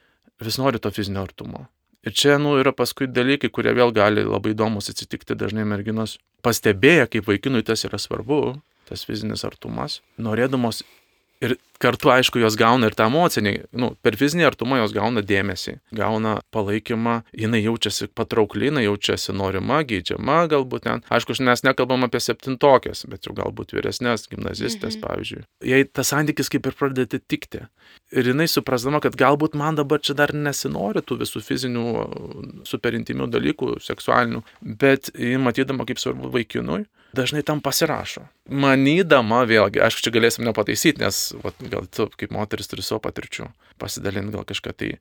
vis 0.42 0.61
nori 0.61 0.80
to 0.82 0.92
fizinio 0.94 1.26
artumo. 1.26 1.66
Ir 2.02 2.14
čia, 2.18 2.35
nu, 2.42 2.56
yra 2.59 2.73
paskui 2.75 3.06
dalykai, 3.06 3.50
kurie 3.54 3.75
vėl 3.78 3.92
gali 3.94 4.25
labai 4.26 4.56
įdomus 4.56 4.90
atsitikti 4.90 5.37
dažnai 5.38 5.62
merginos. 5.68 6.16
Pastebėję, 6.42 7.06
kaip 7.12 7.28
vaikinui 7.28 7.62
tas 7.62 7.85
yra 7.87 8.00
svarbu, 8.02 8.56
tas 8.88 9.04
fizinis 9.06 9.47
artumas, 9.47 10.00
norėdamos 10.18 10.82
Ir 11.42 11.56
kartu, 11.82 12.12
aišku, 12.14 12.38
jos 12.38 12.54
gauna 12.58 12.87
ir 12.87 12.94
tą 12.94 13.08
emocinį, 13.11 13.52
nu, 13.82 13.88
per 14.04 14.14
fizinį 14.18 14.44
artumą 14.46 14.78
jos 14.78 14.92
gauna 14.94 15.25
dėmesį, 15.26 15.75
gauna 15.99 16.37
palaikymą, 16.54 17.16
jinai 17.34 17.64
jaučiasi 17.64 18.06
patraukli, 18.14 18.68
jinai 18.68 18.84
jaučiasi 18.84 19.34
norima, 19.34 19.80
geidžiama, 19.88 20.44
galbūt 20.52 20.87
ten. 20.87 21.02
Aišku, 21.11 21.34
mes 21.42 21.64
nekalbam 21.66 22.06
apie 22.06 22.22
septintokės, 22.22 23.02
bet 23.11 23.26
jau 23.26 23.34
galbūt 23.38 23.75
vyresnės 23.75 24.28
gimnazistės, 24.30 24.94
mhm. 24.94 25.02
pavyzdžiui. 25.02 25.42
Jei 25.72 25.88
tas 25.90 26.14
santykis 26.14 26.52
kaip 26.52 26.70
ir 26.70 26.78
pradeda 26.78 27.18
tikti. 27.18 27.66
Ir 28.14 28.30
jinai 28.30 28.46
suprasdama, 28.50 29.02
kad 29.02 29.18
galbūt 29.18 29.58
man 29.58 29.80
dabar 29.80 30.02
čia 30.04 30.14
dar 30.18 30.30
nesinori 30.37 31.02
tų 31.02 31.18
visų 31.25 31.42
fizinių, 31.42 31.87
superintimių 32.68 33.26
dalykų, 33.32 33.75
seksualinių, 33.82 34.44
bet 34.78 35.11
matydama, 35.42 35.88
kaip 35.88 35.99
svarbu 35.99 36.30
vaikinui, 36.38 36.84
dažnai 37.16 37.42
tam 37.47 37.61
pasirašo. 37.64 38.25
Manydama 38.49 39.42
vėlgi, 39.49 39.83
aišku, 39.85 40.04
čia 40.04 40.12
galėsim 40.14 40.47
nepataisyti, 40.49 41.02
nes 41.02 41.23
vat, 41.45 41.59
gal 41.73 41.88
tu 41.90 42.09
kaip 42.16 42.33
moteris 42.35 42.71
turi 42.71 42.85
savo 42.87 43.02
patirčių, 43.04 43.49
pasidalinti 43.83 44.35
gal 44.37 44.47
kažką 44.49 44.75
tai 44.76 44.92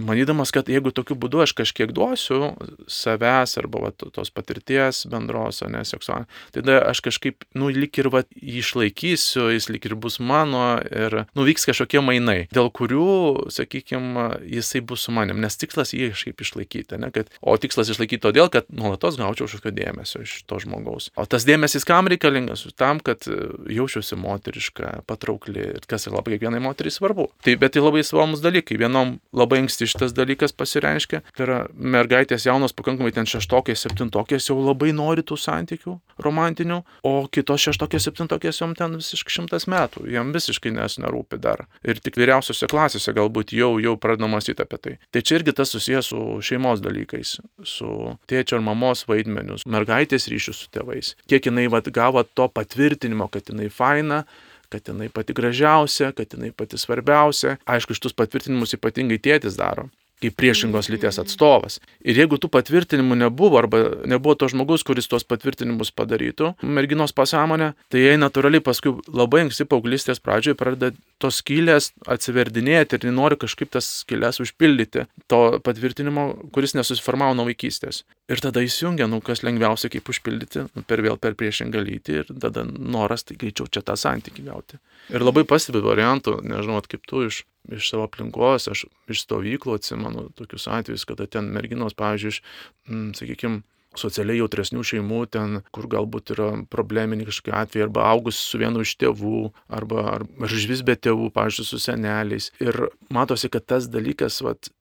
manydamas, 0.00 0.52
kad 0.54 0.68
jeigu 0.70 0.92
tokiu 0.94 1.16
būdu 1.18 1.42
aš 1.44 1.54
kažkiek 1.58 1.92
duosiu 1.94 2.52
savęs 2.90 3.56
arba 3.60 3.86
va, 3.86 3.90
tos 3.92 4.30
patirties 4.34 5.04
bendros, 5.10 5.62
o 5.64 5.70
ne 5.72 5.82
seksualinės, 5.86 6.30
tada 6.54 6.78
aš 6.88 7.02
kažkaip, 7.08 7.46
nu, 7.58 7.70
lik 7.72 7.98
ir 8.00 8.10
va, 8.12 8.22
jį 8.36 8.62
išlaikysiu, 8.62 9.48
jis 9.52 9.68
lik 9.72 9.88
ir 9.88 9.96
bus 9.98 10.18
mano 10.22 10.78
ir, 10.86 11.24
nu, 11.36 11.46
vyks 11.46 11.66
kažkokie 11.70 12.02
mainai, 12.04 12.46
dėl 12.54 12.70
kurių, 12.74 13.50
sakykime, 13.52 14.28
jisai 14.48 14.82
bus 14.86 15.06
su 15.06 15.14
manim, 15.14 15.40
nes 15.42 15.58
tikslas 15.58 15.94
jį 15.96 16.12
kažkaip 16.14 16.44
išlaikyti, 16.46 17.00
ne, 17.02 17.12
kad, 17.14 17.32
o 17.40 17.56
tikslas 17.60 17.92
išlaikyti 17.92 18.22
todėl, 18.26 18.50
kad 18.52 18.68
nuolatos 18.72 19.18
gaučiau 19.20 19.48
kažkokio 19.48 19.74
dėmesio 19.76 20.22
iš 20.24 20.38
to 20.48 20.60
žmogaus. 20.62 21.10
O 21.18 21.26
tas 21.28 21.46
dėmesys 21.48 21.86
kam 21.88 22.10
reikalingas? 22.10 22.64
Tam, 22.78 23.00
kad 23.04 23.26
jaučiuosi 23.26 24.16
moteriška, 24.20 25.02
patraukli 25.08 25.66
ir 25.76 25.86
kas 25.90 26.06
ir 26.06 26.16
labai 26.16 26.36
kiekvienai 26.36 26.62
moteriai 26.62 26.94
svarbu. 26.94 27.28
Tai, 27.44 27.56
bet 27.60 27.74
tai 27.74 27.82
labai 27.82 28.04
svarbus 28.06 28.42
dalykai. 28.44 28.78
Vienom 28.80 29.16
labai 29.36 29.62
anksti 29.64 29.71
anksti 29.72 29.88
šitas 29.88 30.12
dalykas 30.12 30.52
pasireiškia. 30.52 31.22
Tai 31.36 31.44
yra 31.46 31.58
mergaitės 31.72 32.44
jaunos, 32.46 32.74
pakankamai 32.76 33.12
ten 33.16 33.26
šeštokės, 33.26 33.86
septintokės 33.86 34.50
jau 34.50 34.58
labai 34.60 34.92
nori 34.92 35.24
tų 35.24 35.38
santykių 35.40 35.96
romantinių, 36.22 36.82
o 37.08 37.12
kitos 37.32 37.64
šeštokės, 37.64 38.04
septintokės 38.06 38.60
jom 38.60 38.74
ten 38.76 38.98
visiškai 38.98 39.32
šimtas 39.32 39.66
metų, 39.66 40.04
jam 40.12 40.32
visiškai 40.34 40.74
nes 40.76 40.98
nerūpi 41.00 41.40
dar. 41.40 41.64
Ir 41.82 42.00
tik 42.04 42.20
vyriausiose 42.20 42.68
klasėse 42.68 43.14
galbūt 43.16 43.54
jau, 43.56 43.78
jau 43.80 43.96
pradedama 43.96 44.36
mąstyti 44.36 44.62
apie 44.62 44.78
tai. 44.78 44.94
Tai 45.10 45.24
čia 45.24 45.40
irgi 45.40 45.56
tas 45.56 45.72
susijęs 45.72 46.12
su 46.12 46.20
šeimos 46.44 46.84
dalykais, 46.84 47.38
su 47.64 47.90
tėčio 48.28 48.60
ir 48.60 48.66
mamos 48.66 49.06
vaidmenius, 49.08 49.64
mergaitės 49.66 50.28
ryšius 50.28 50.66
su 50.66 50.72
tėvais. 50.74 51.16
Kiek 51.30 51.48
jinai 51.48 51.68
vad 51.72 51.88
gavo 51.94 52.22
to 52.22 52.48
patvirtinimo, 52.52 53.30
kad 53.32 53.48
jinai 53.48 53.72
faina, 53.72 54.24
kad 54.72 54.88
jinai 54.88 55.10
pati 55.12 55.36
gražiausia, 55.36 56.12
kad 56.16 56.32
jinai 56.32 56.52
pati 56.56 56.80
svarbiausia. 56.80 57.58
Aišku, 57.68 57.96
šitus 57.98 58.16
patvirtinimus 58.16 58.76
ypatingai 58.78 59.20
tėtis 59.22 59.58
daro 59.60 59.90
kaip 60.22 60.36
priešingos 60.38 60.90
lyties 60.92 61.18
atstovas. 61.22 61.78
Ir 62.06 62.18
jeigu 62.22 62.38
tų 62.40 62.50
patvirtinimų 62.52 63.18
nebuvo, 63.24 63.58
arba 63.60 63.82
nebuvo 64.08 64.36
to 64.38 64.48
žmogus, 64.52 64.84
kuris 64.86 65.10
tuos 65.10 65.26
patvirtinimus 65.28 65.92
padarytų, 65.96 66.54
merginos 66.62 67.14
pasąmonė, 67.16 67.72
tai 67.92 68.04
jai 68.04 68.16
natūraliai 68.20 68.62
paskui 68.64 68.94
labai 69.10 69.46
anksti 69.46 69.66
paauglystės 69.70 70.22
pradžioje 70.22 70.58
pradeda 70.58 70.92
tos 71.22 71.38
skylės 71.42 71.92
atsiverdinėti 72.10 72.98
ir 72.98 73.14
nori 73.14 73.38
kažkaip 73.40 73.70
tas 73.76 73.88
skylės 74.02 74.40
užpildyti 74.42 75.06
to 75.30 75.42
patvirtinimo, 75.64 76.28
kuris 76.54 76.76
nesusiformavo 76.78 77.36
nuo 77.38 77.46
vaikystės. 77.50 78.02
Ir 78.32 78.42
tada 78.42 78.62
įsijungia, 78.64 79.08
nu 79.10 79.20
kas 79.24 79.42
lengviausia 79.46 79.90
kaip 79.92 80.08
užpildyti, 80.08 80.66
nu, 80.72 80.84
per 80.88 81.02
vėl 81.04 81.18
per 81.20 81.36
priešingą 81.38 81.82
lytį 81.82 82.18
ir 82.20 82.30
tada 82.32 82.64
noras 82.66 83.26
tai 83.28 83.36
greičiau 83.38 83.68
čia 83.70 83.84
tą 83.86 83.96
santykį 83.98 84.46
gauti. 84.46 84.78
Ir 85.12 85.24
labai 85.24 85.44
pastebi 85.48 85.82
variantų, 85.84 86.38
nežinau, 86.46 86.80
kaip 86.86 87.04
tu 87.08 87.26
iš 87.26 87.42
iš 87.70 87.90
savo 87.92 88.06
aplinkos, 88.08 88.68
aš 88.72 88.86
iš 89.12 89.26
stovyklų 89.26 89.76
atsimenu 89.78 90.28
tokius 90.38 90.66
atvejus, 90.70 91.06
kada 91.08 91.28
ten 91.30 91.52
merginos, 91.54 91.94
pavyzdžiui, 91.98 92.32
iš, 92.34 92.40
mm, 92.88 93.12
sakykime, 93.18 93.62
socialiai 93.98 94.40
jautresnių 94.40 94.84
šeimų, 94.88 95.20
ten, 95.34 95.60
kur 95.74 95.88
galbūt 95.90 96.32
yra 96.34 96.48
probleminiai 96.72 97.28
kažkokie 97.28 97.52
atvejai, 97.56 97.86
arba 97.88 98.06
augus 98.08 98.38
su 98.40 98.60
vienu 98.60 98.84
iš 98.86 98.94
tėvų, 99.00 99.42
arba 99.68 100.06
ar, 100.14 100.24
ar 100.40 100.56
iš 100.56 100.66
vis 100.70 100.84
be 100.86 100.96
tėvų, 100.96 101.28
pavyzdžiui, 101.36 101.68
su 101.68 101.80
seneliais. 101.82 102.50
Ir 102.64 102.86
matosi, 103.12 103.52
kad 103.52 103.68
tas 103.68 103.90
dalykas, 103.92 104.40
vat, 104.46 104.72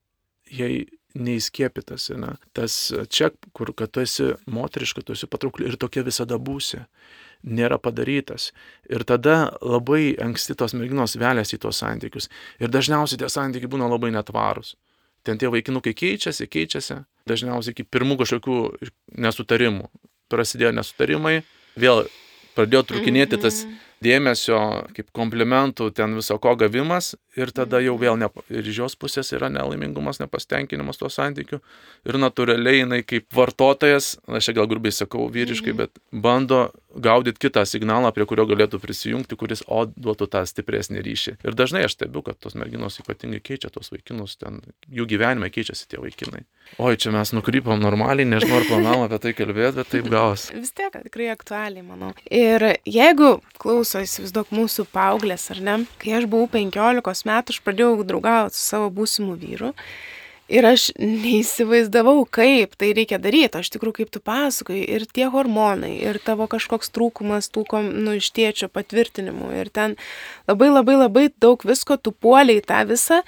jei 0.48 0.86
neįskiepytas, 1.12 2.08
ne? 2.16 2.38
tas 2.56 2.76
čia, 3.12 3.34
kur, 3.52 3.74
kad 3.76 3.92
tu 3.92 4.04
esi 4.04 4.32
moteriška, 4.48 5.04
tu 5.04 5.16
esi 5.18 5.28
patraukli 5.28 5.68
ir 5.68 5.76
tokia 5.80 6.06
visada 6.08 6.38
būsi 6.40 6.86
nėra 7.44 7.80
padarytas. 7.82 8.52
Ir 8.90 9.06
tada 9.08 9.52
labai 9.62 10.16
anksti 10.22 10.56
tos 10.60 10.76
merginos 10.78 11.18
veliasi 11.20 11.58
į 11.58 11.62
tuos 11.66 11.82
santykius. 11.82 12.30
Ir 12.62 12.72
dažniausiai 12.74 13.22
tie 13.22 13.30
santykiai 13.32 13.72
būna 13.72 13.90
labai 13.92 14.12
netvarūs. 14.16 14.76
Ten 15.26 15.38
tie 15.38 15.52
vaikinukai 15.54 15.94
keičiasi, 15.94 16.50
keičiasi. 16.50 17.02
Dažniausiai 17.30 17.76
iki 17.76 17.86
pirmų 17.86 18.18
kažkokių 18.24 18.58
nesutarimų. 19.22 19.90
Prasidėjo 20.32 20.72
nesutarimai, 20.74 21.42
vėl 21.78 22.06
pradėjo 22.56 22.84
trukinėti 22.90 23.40
tas 23.42 23.62
mhm. 23.64 23.78
dėmesio 24.04 24.60
kaip 24.96 25.10
komplimentų 25.16 25.90
ten 25.96 26.16
viso 26.18 26.38
ko 26.42 26.56
gavimas 26.60 27.14
ir 27.40 27.52
tada 27.56 27.80
jau 27.84 27.96
vėl 28.02 28.18
ne, 28.20 28.30
ir 28.52 28.68
iš 28.68 28.82
jos 28.84 28.98
pusės 29.00 29.32
yra 29.36 29.52
nelaimingumas, 29.54 30.20
nepastenkinimas 30.24 31.00
tuo 31.00 31.12
santykiu 31.12 31.62
ir 32.08 32.20
natūraliai 32.20 32.84
jinai 32.84 33.02
kaip 33.08 33.30
vartotojas, 33.36 34.16
aš 34.28 34.50
čia 34.50 34.58
gal 34.60 34.70
grubiai 34.72 34.96
sakau 34.96 35.30
vyriškai, 35.32 35.76
mhm. 35.76 35.84
bet 35.84 36.02
bando 36.12 36.70
gaudyti 36.96 37.40
kitą 37.48 37.64
signalą, 37.66 38.12
prie 38.16 38.26
kurio 38.30 38.46
galėtų 38.50 38.80
prisijungti, 38.82 39.38
kuris 39.40 39.64
o 39.68 39.84
duotų 39.90 40.28
tą 40.32 40.44
stipresnį 40.48 41.04
ryšį. 41.06 41.36
Ir 41.48 41.58
dažnai 41.58 41.86
aš 41.88 41.96
stebiu, 41.98 42.24
kad 42.26 42.40
tos 42.42 42.56
merginos 42.60 43.00
ypatingai 43.02 43.42
keičia 43.44 43.72
tos 43.74 43.92
vaikinus, 43.94 44.38
ten 44.42 44.62
jų 44.92 45.08
gyvenime 45.12 45.52
keičiasi 45.54 45.88
tie 45.92 46.02
vaikinai. 46.02 46.44
Oi, 46.80 46.96
čia 47.02 47.12
mes 47.16 47.34
nukrypom 47.36 47.82
normaliai, 47.84 48.28
nežinau 48.28 48.62
ar 48.62 48.68
planavom 48.70 49.06
apie 49.08 49.20
tai 49.24 49.34
kalbėti, 49.38 49.76
bet 49.82 49.92
taip 49.92 50.08
gavos. 50.12 50.48
Vis 50.62 50.72
tiek 50.78 50.96
tikrai 51.08 51.32
aktualiai, 51.34 51.84
manau. 51.86 52.14
Ir 52.28 52.68
jeigu 52.88 53.34
klauso, 53.62 54.04
įsivaizduok 54.06 54.54
mūsų 54.56 54.88
paauglės, 54.94 55.50
ar 55.56 55.62
ne, 55.66 55.78
kai 56.02 56.16
aš 56.22 56.30
buvau 56.32 56.50
15 56.54 57.28
metų 57.30 57.56
aš 57.56 57.62
pradėjau 57.66 58.08
draugauti 58.08 58.58
su 58.58 58.66
savo 58.68 58.92
būsimu 58.94 59.38
vyru. 59.42 59.76
Ir 60.52 60.66
aš 60.68 60.90
neįsivaizdavau, 61.00 62.26
kaip 62.28 62.74
tai 62.80 62.92
reikia 62.98 63.22
daryti. 63.24 63.62
Aš 63.62 63.72
tikrųjų, 63.72 64.02
kaip 64.02 64.12
tu 64.12 64.20
pasakoji, 64.24 64.84
ir 64.84 65.06
tie 65.08 65.30
hormonai, 65.32 65.94
ir 66.04 66.20
tavo 66.24 66.48
kažkoks 66.52 66.92
trūkumas 66.92 67.48
tų, 67.56 67.64
nu, 67.88 68.18
iš 68.20 68.32
tėčio 68.36 68.68
patvirtinimų. 68.74 69.54
Ir 69.62 69.72
ten 69.72 69.96
labai 70.52 70.68
labai 70.74 70.98
labai 71.00 71.26
daug 71.32 71.64
visko, 71.64 71.96
tu 71.96 72.12
puoliai 72.12 72.60
tą 72.66 72.84
visą 72.90 73.22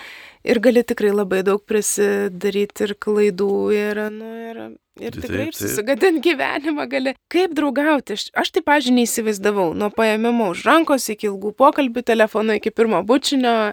ir 0.44 0.60
gali 0.60 0.84
tikrai 0.84 1.14
labai 1.16 1.42
daug 1.48 1.64
prisidaryti 1.64 2.88
ir 2.88 2.96
klaidų. 3.00 3.56
Ir, 3.78 4.04
nu, 4.12 4.32
ir, 4.52 4.62
ir 5.00 5.20
tikrai 5.24 5.50
susigadinti 5.56 6.24
gyvenimą 6.28 6.88
gali. 6.92 7.16
Kaip 7.32 7.56
draugauti? 7.56 8.18
Aš, 8.20 8.30
aš 8.36 8.52
tai, 8.52 8.68
pažiūrėjau, 8.68 9.00
neįsivaizdavau. 9.00 9.70
Nuo 9.80 9.94
paėmimo 9.96 10.52
už 10.54 10.68
rankos 10.68 11.08
iki 11.14 11.32
ilgų 11.32 11.56
pokalbių 11.60 12.04
telefonu, 12.12 12.60
iki 12.60 12.76
pirmo 12.76 13.00
bučinio 13.08 13.72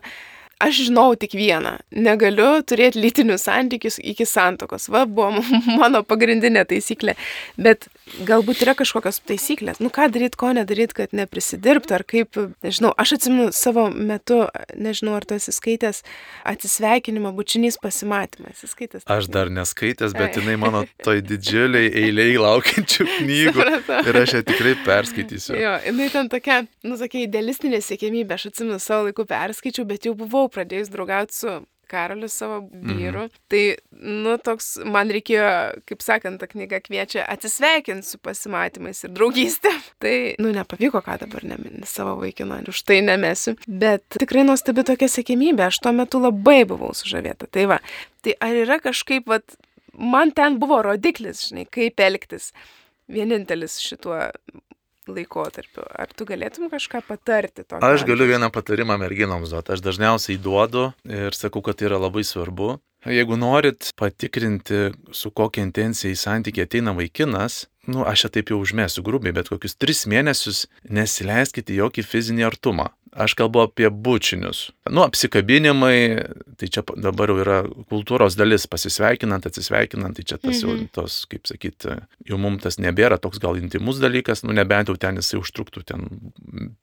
aš 0.60 0.84
žinau 0.86 1.14
tik 1.18 1.34
vieną. 1.38 1.76
Negaliu 2.06 2.60
turėti 2.66 3.00
lytinius 3.00 3.46
santykius 3.48 3.98
iki 4.12 4.26
santokos. 4.28 4.88
Va, 4.92 5.06
buvo 5.08 5.42
mano 5.80 6.02
pagrindinė 6.06 6.66
taisyklė. 6.70 7.16
Bet 7.60 7.88
galbūt 8.26 8.62
yra 8.64 8.74
kažkokios 8.78 9.20
taisyklės, 9.28 9.80
nu 9.82 9.90
ką 9.92 10.08
daryti, 10.12 10.38
ko 10.40 10.50
nedaryti, 10.56 10.96
kad 11.02 11.14
neprisidirbtų, 11.16 11.96
ar 11.96 12.04
kaip, 12.08 12.38
nežinau, 12.64 12.92
aš 13.00 13.14
atsimenu 13.16 13.48
savo 13.56 13.86
metu, 13.90 14.42
nežinau, 14.74 15.16
ar 15.18 15.26
tu 15.28 15.36
esi 15.38 15.54
skaitęs 15.54 16.02
atsisveikinimo 16.50 17.32
bučinys 17.36 17.78
pasimatymas, 17.82 18.58
esi 18.58 18.70
skaitęs. 18.70 19.06
Aš 19.10 19.30
dar 19.32 19.52
neskaitęs, 19.54 20.14
bet 20.18 20.38
jinai 20.40 20.56
mano 20.60 20.84
toj 21.04 21.22
didžiuliai 21.30 21.90
eiliai 22.04 22.38
laukiančių 22.40 23.08
knygų 23.16 23.68
ir 24.00 24.20
aš 24.22 24.38
ją 24.38 24.44
tikrai 24.52 24.76
perskaitysiu. 24.86 25.56
Jo, 25.60 25.76
jinai 25.88 26.08
ten 26.12 26.30
tokia, 26.32 26.62
nu 26.86 27.00
tokia 27.00 27.26
idealistinė 27.26 27.82
siekėmybė, 27.84 28.38
aš 28.38 28.50
atsimenu 28.52 28.80
savo 28.82 29.08
laiku 29.08 29.26
perskaičiau, 29.28 29.86
bet 29.88 30.08
jau 30.08 30.16
buvau 30.18 30.48
pradėjus 30.52 30.92
draugauti 30.92 31.42
su 31.42 31.60
Karoliu 31.90 32.28
savo 32.30 32.60
vyru. 32.70 33.26
Mhm. 33.26 33.40
Tai, 33.50 33.62
nu, 34.24 34.36
toks, 34.42 34.72
man 34.86 35.10
reikėjo, 35.12 35.48
kaip 35.90 36.04
sakant, 36.04 36.40
ta 36.40 36.48
knyga 36.50 36.80
kviečia 36.84 37.24
atsisveikinti 37.30 38.06
su 38.06 38.20
pasimatymais 38.22 39.04
ir 39.06 39.14
draugystė. 39.16 39.72
Tai, 40.02 40.14
nu, 40.42 40.52
nepavyko, 40.56 41.02
ką 41.04 41.18
dabar 41.24 41.46
nemini 41.50 41.88
savo 41.88 42.16
vaikino 42.20 42.60
ir 42.62 42.70
už 42.72 42.84
tai 42.88 43.00
nemesiu. 43.04 43.56
Bet 43.66 44.06
tikrai 44.16 44.46
nuostabi 44.46 44.84
tokia 44.86 45.10
sėkmybė, 45.10 45.66
aš 45.68 45.80
tuo 45.84 45.92
metu 45.96 46.22
labai 46.22 46.62
buvau 46.68 46.94
sužavėta. 46.96 47.50
Tai 47.52 47.66
va, 47.74 47.80
tai 48.24 48.36
ar 48.44 48.62
yra 48.62 48.80
kažkaip, 48.82 49.28
va, 49.30 49.40
man 50.00 50.32
ten 50.36 50.58
buvo 50.62 50.80
rodiklis, 50.86 51.48
žinai, 51.50 51.66
kaip 51.72 52.00
elgtis. 52.00 52.50
Vienintelis 53.10 53.80
šituo 53.82 54.28
laikotarpiu. 55.08 55.84
Ar 55.88 56.12
tu 56.12 56.26
galėtum 56.28 56.68
kažką 56.72 57.02
patarti? 57.06 57.64
Aš 57.80 58.04
galiu 58.08 58.28
vieną 58.28 58.50
patarimą 58.52 58.98
merginoms 59.00 59.52
duoti. 59.54 59.74
Aš 59.76 59.84
dažniausiai 59.84 60.40
duodu 60.40 60.90
ir 61.08 61.36
sakau, 61.36 61.62
kad 61.64 61.80
tai 61.80 61.88
yra 61.90 62.00
labai 62.02 62.24
svarbu. 62.26 62.78
Jeigu 63.08 63.36
norit 63.40 63.92
patikrinti, 63.96 64.90
su 65.16 65.30
kokia 65.32 65.64
intencija 65.64 66.12
į 66.12 66.18
santykį 66.20 66.66
ateina 66.66 66.92
vaikinas, 66.96 67.62
nu, 67.88 68.04
aš 68.04 68.26
čia 68.26 68.32
taip 68.36 68.52
jau 68.52 68.60
užmėsiu 68.60 69.04
grubiai, 69.06 69.32
bet 69.36 69.48
kokius 69.48 69.78
tris 69.80 70.04
mėnesius 70.10 70.66
nesileiskite 70.84 71.76
jokį 71.78 72.04
fizinį 72.04 72.48
artumą. 72.50 72.90
Aš 73.10 73.34
kalbu 73.34 73.64
apie 73.64 73.88
bučinius. 73.90 74.68
Nu, 74.90 75.02
apsikabinimai, 75.02 75.94
tai 76.58 76.68
čia 76.70 76.84
dabar 76.94 77.32
jau 77.32 77.40
yra 77.42 77.56
kultūros 77.90 78.36
dalis, 78.38 78.68
pasisveikinant, 78.70 79.48
atsisveikinant, 79.48 80.14
tai 80.14 80.24
čia 80.30 80.38
tas 80.38 80.60
jau, 80.62 80.70
mhm. 80.76 80.92
tos, 80.94 81.24
kaip 81.30 81.50
sakyti, 81.50 81.96
jau 82.28 82.38
mums 82.38 82.62
tas 82.62 82.78
nebėra 82.78 83.18
toks 83.18 83.42
gal 83.42 83.58
intimus 83.58 83.98
dalykas, 83.98 84.44
nu, 84.46 84.54
nebent 84.54 84.92
jau 84.92 84.94
ten 85.00 85.18
jisai 85.18 85.40
užtruktų 85.40 85.82
ten 85.90 86.06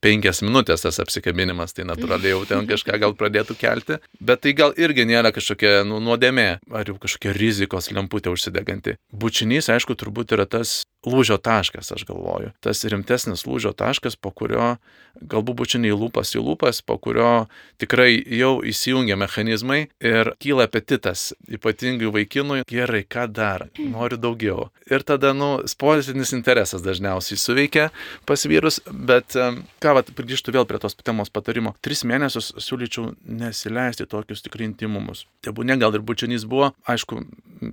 penkias 0.04 0.42
minutės 0.44 0.84
tas 0.84 1.00
apsikabinimas, 1.00 1.72
tai 1.72 1.88
natūraliai 1.88 2.34
jau 2.34 2.44
ten 2.50 2.68
kažką 2.74 3.00
gal 3.00 3.16
pradėtų 3.16 3.56
kelti, 3.56 3.96
bet 4.20 4.44
tai 4.44 4.52
gal 4.58 4.76
irgi 4.76 5.08
nėra 5.08 5.32
kažkokia, 5.32 5.80
nu, 5.88 6.02
nuodėmė, 6.08 6.48
ar 6.72 6.88
jau 6.88 6.96
kažkokia 7.00 7.34
rizikos 7.36 7.90
lemputė 7.94 8.32
užsideganti. 8.32 8.96
Bučinys, 9.12 9.70
aišku, 9.72 9.96
turbūt 9.98 10.34
yra 10.36 10.48
tas 10.48 10.82
lūžio 11.10 11.38
taškas, 11.42 11.92
aš 11.96 12.06
galvoju. 12.08 12.52
Tas 12.64 12.84
rimtesnis 12.84 13.46
lūžio 13.48 13.74
taškas, 13.76 14.16
po 14.16 14.32
kurio 14.34 14.76
galbūt 15.18 15.58
bučiniai 15.58 15.96
lūpas 15.96 16.34
į 16.36 16.42
lūpas, 16.44 16.80
po 16.86 16.98
kurio 17.02 17.48
tikrai 17.82 18.12
jau 18.38 18.58
įsijungia 18.66 19.16
mechanizmai 19.18 19.88
ir 20.04 20.32
kyla 20.42 20.68
apetitas, 20.68 21.32
ypatingai 21.50 22.10
vaikinui, 22.14 22.62
gerai, 22.68 23.04
ką 23.08 23.26
dar, 23.34 23.66
noriu 23.78 24.18
daugiau. 24.20 24.68
Ir 24.88 25.04
tada, 25.06 25.34
nu, 25.36 25.50
sportinis 25.68 26.32
interesas 26.36 26.84
dažniausiai 26.84 27.40
suveikia 27.40 27.88
pas 28.28 28.46
vyrus, 28.48 28.80
bet 28.86 29.34
ką, 29.34 29.96
vat, 29.98 30.12
grįžtų 30.16 30.54
vėl 30.54 30.68
prie 30.68 30.80
tos 30.82 30.96
temos 31.02 31.32
patarimo. 31.32 31.74
Tris 31.84 32.04
mėnesius 32.08 32.52
siūlyčiau 32.62 33.12
nesileisti 33.26 34.08
tokius 34.08 34.44
tikrai 34.46 34.68
intimumus. 34.68 35.26
Tebūne 35.44 35.78
gal 35.80 35.96
ir 35.96 36.04
bučinys 36.06 36.46
buvo, 36.48 36.72
aišku, 36.88 37.22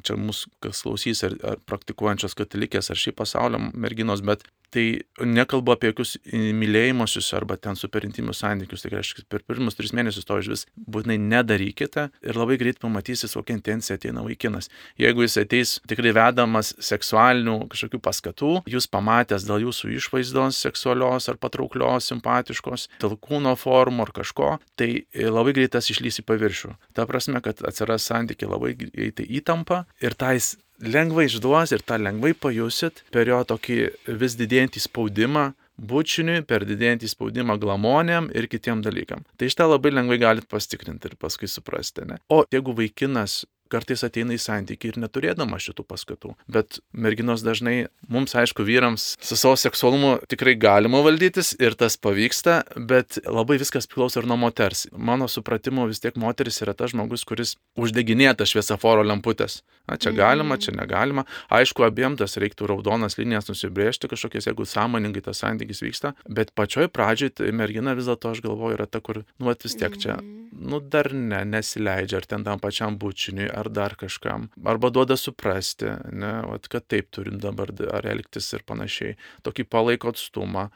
čia 0.06 0.18
mūsų 0.20 0.52
kas 0.64 0.84
klausys 0.86 1.24
ar, 1.28 1.36
ar 1.46 1.62
praktikuojančios 1.70 2.36
katalikės 2.38 2.92
ar 2.92 3.00
šiaip 3.00 3.22
pasaulio 3.26 3.60
merginos, 3.74 4.24
bet 4.26 4.46
tai 4.76 5.00
nekalbu 5.24 5.72
apie 5.76 5.92
jokius 5.92 6.16
mylėjimuosius 6.34 7.30
arba 7.38 7.56
ten 7.62 7.78
superintimius 7.80 8.42
santykius, 8.44 8.84
tai 8.84 8.92
reiškia, 8.96 9.24
per 9.32 9.46
pirmus 9.48 9.78
tris 9.78 9.94
mėnesius 9.96 10.28
to 10.28 10.40
iš 10.42 10.50
vis 10.52 10.66
būtinai 10.92 11.16
nedarykite 11.22 12.10
ir 12.26 12.40
labai 12.40 12.58
greit 12.60 12.82
pamatysis, 12.84 13.38
kokia 13.38 13.56
intencija 13.56 13.96
ateina 13.96 14.26
vaikinas. 14.26 14.68
Jeigu 15.00 15.24
jis 15.24 15.38
ateis 15.40 15.76
tikrai 15.88 16.12
vedamas 16.18 16.74
seksualinių 16.84 17.70
kažkokių 17.72 18.02
paskatų, 18.04 18.52
jūs 18.76 18.90
pamatęs 18.92 19.48
dėl 19.48 19.70
jūsų 19.70 19.94
išvaizdos 19.96 20.60
seksualios 20.68 21.30
ar 21.32 21.40
patrauklios, 21.40 22.10
simpatiškos, 22.12 22.90
dėl 23.04 23.16
kūno 23.22 23.56
formų 23.60 24.10
ar 24.10 24.14
kažko, 24.20 24.52
tai 24.76 25.06
labai 25.16 25.56
greitas 25.56 25.88
išlys 25.94 26.20
į 26.20 26.28
paviršių. 26.28 26.76
Ta 26.98 27.08
prasme, 27.08 27.40
kad 27.46 27.64
atsiras 27.64 28.12
santykiai 28.12 28.52
labai 28.52 28.76
greitai 28.80 29.30
įtampa 29.40 29.86
ir 30.04 30.20
tais 30.20 30.56
lengvai 30.82 31.28
išduos 31.30 31.74
ir 31.76 31.84
tą 31.86 32.00
lengvai 32.02 32.34
pajusit 32.34 33.04
per 33.14 33.30
jo 33.30 33.42
tokį 33.48 33.78
vis 34.22 34.36
didėjantį 34.40 34.84
spaudimą 34.88 35.46
bučiniui, 35.76 36.44
per 36.48 36.64
didėjantį 36.68 37.10
spaudimą 37.12 37.58
glamonėm 37.60 38.30
ir 38.36 38.48
kitiem 38.52 38.84
dalykam. 38.86 39.26
Tai 39.36 39.50
iš 39.50 39.58
tą 39.60 39.68
labai 39.68 39.92
lengvai 39.92 40.20
galit 40.22 40.48
pastikrinti 40.52 41.12
ir 41.12 41.18
paskui 41.20 41.50
suprasti. 41.52 42.06
Ne? 42.08 42.20
O 42.32 42.44
jeigu 42.52 42.76
vaikinas 42.78 43.44
kartais 43.76 44.06
ateina 44.08 44.36
į 44.36 44.42
santykį 44.42 44.94
ir 44.94 45.00
neturėdama 45.04 45.60
šitų 45.62 45.86
paskatų. 45.90 46.34
Bet 46.52 46.80
merginos 46.96 47.44
dažnai, 47.46 47.90
mums 48.12 48.36
aišku, 48.38 48.66
vyrams 48.68 49.14
su 49.20 49.38
savo 49.40 49.58
seksualumu 49.60 50.16
tikrai 50.32 50.56
galima 50.60 51.04
valdytis 51.06 51.54
ir 51.60 51.76
tas 51.80 52.00
pavyksta, 52.00 52.62
bet 52.76 53.20
labai 53.28 53.60
viskas 53.62 53.90
priklauso 53.90 54.22
ir 54.22 54.30
nuo 54.32 54.40
moters. 54.40 54.86
Mano 54.96 55.28
supratimu 55.32 55.90
vis 55.92 56.02
tiek 56.04 56.18
moteris 56.20 56.62
yra 56.64 56.76
tas 56.78 56.94
žmogus, 56.96 57.26
kuris 57.28 57.56
uždeginėja 57.80 58.36
tą 58.40 58.48
šviesaforo 58.50 59.04
lemputės. 59.06 59.62
Na, 59.86 60.00
čia 60.02 60.16
galima, 60.18 60.58
čia 60.58 60.74
negalima. 60.74 61.26
Aišku, 61.54 61.86
abiem 61.86 62.16
tas 62.18 62.40
reiktų 62.42 62.72
raudonas 62.72 63.20
linijas 63.20 63.52
nusibriežti 63.52 64.10
kažkokias, 64.10 64.50
jeigu 64.50 64.66
sąmoningai 64.66 65.22
tas 65.28 65.44
santykis 65.44 65.84
vyksta, 65.86 66.16
bet 66.26 66.56
pačioj 66.58 66.90
pradžioj 66.94 67.36
tai 67.38 67.52
mergina 67.54 67.94
vis 67.98 68.10
dėlto, 68.10 68.34
aš 68.34 68.42
galvoju, 68.46 68.80
yra 68.80 68.90
ta, 68.90 69.04
kur, 69.06 69.22
nu, 69.38 69.54
vis 69.54 69.78
tiek 69.78 69.94
čia, 70.02 70.18
nu, 70.56 70.80
dar 70.80 71.12
ne, 71.14 71.44
nesileidžia, 71.46 72.22
ar 72.22 72.30
ten 72.30 72.46
tam 72.48 72.62
pačiam 72.64 72.98
bučiniui, 73.02 73.50
ar 73.52 73.65
dar 73.74 73.96
kažkam. 74.00 74.50
Arba 74.66 74.92
duoda 74.94 75.18
suprasti, 75.20 75.92
ne, 76.12 76.34
vat, 76.50 76.70
kad 76.72 76.88
taip 76.88 77.12
turim 77.16 77.40
dabar 77.42 77.72
ar 77.94 78.08
elgtis 78.16 78.52
ir 78.56 78.66
panašiai. 78.68 79.20
Tokį 79.46 79.70
palaiko 79.70 80.14
atstumą. 80.14 80.70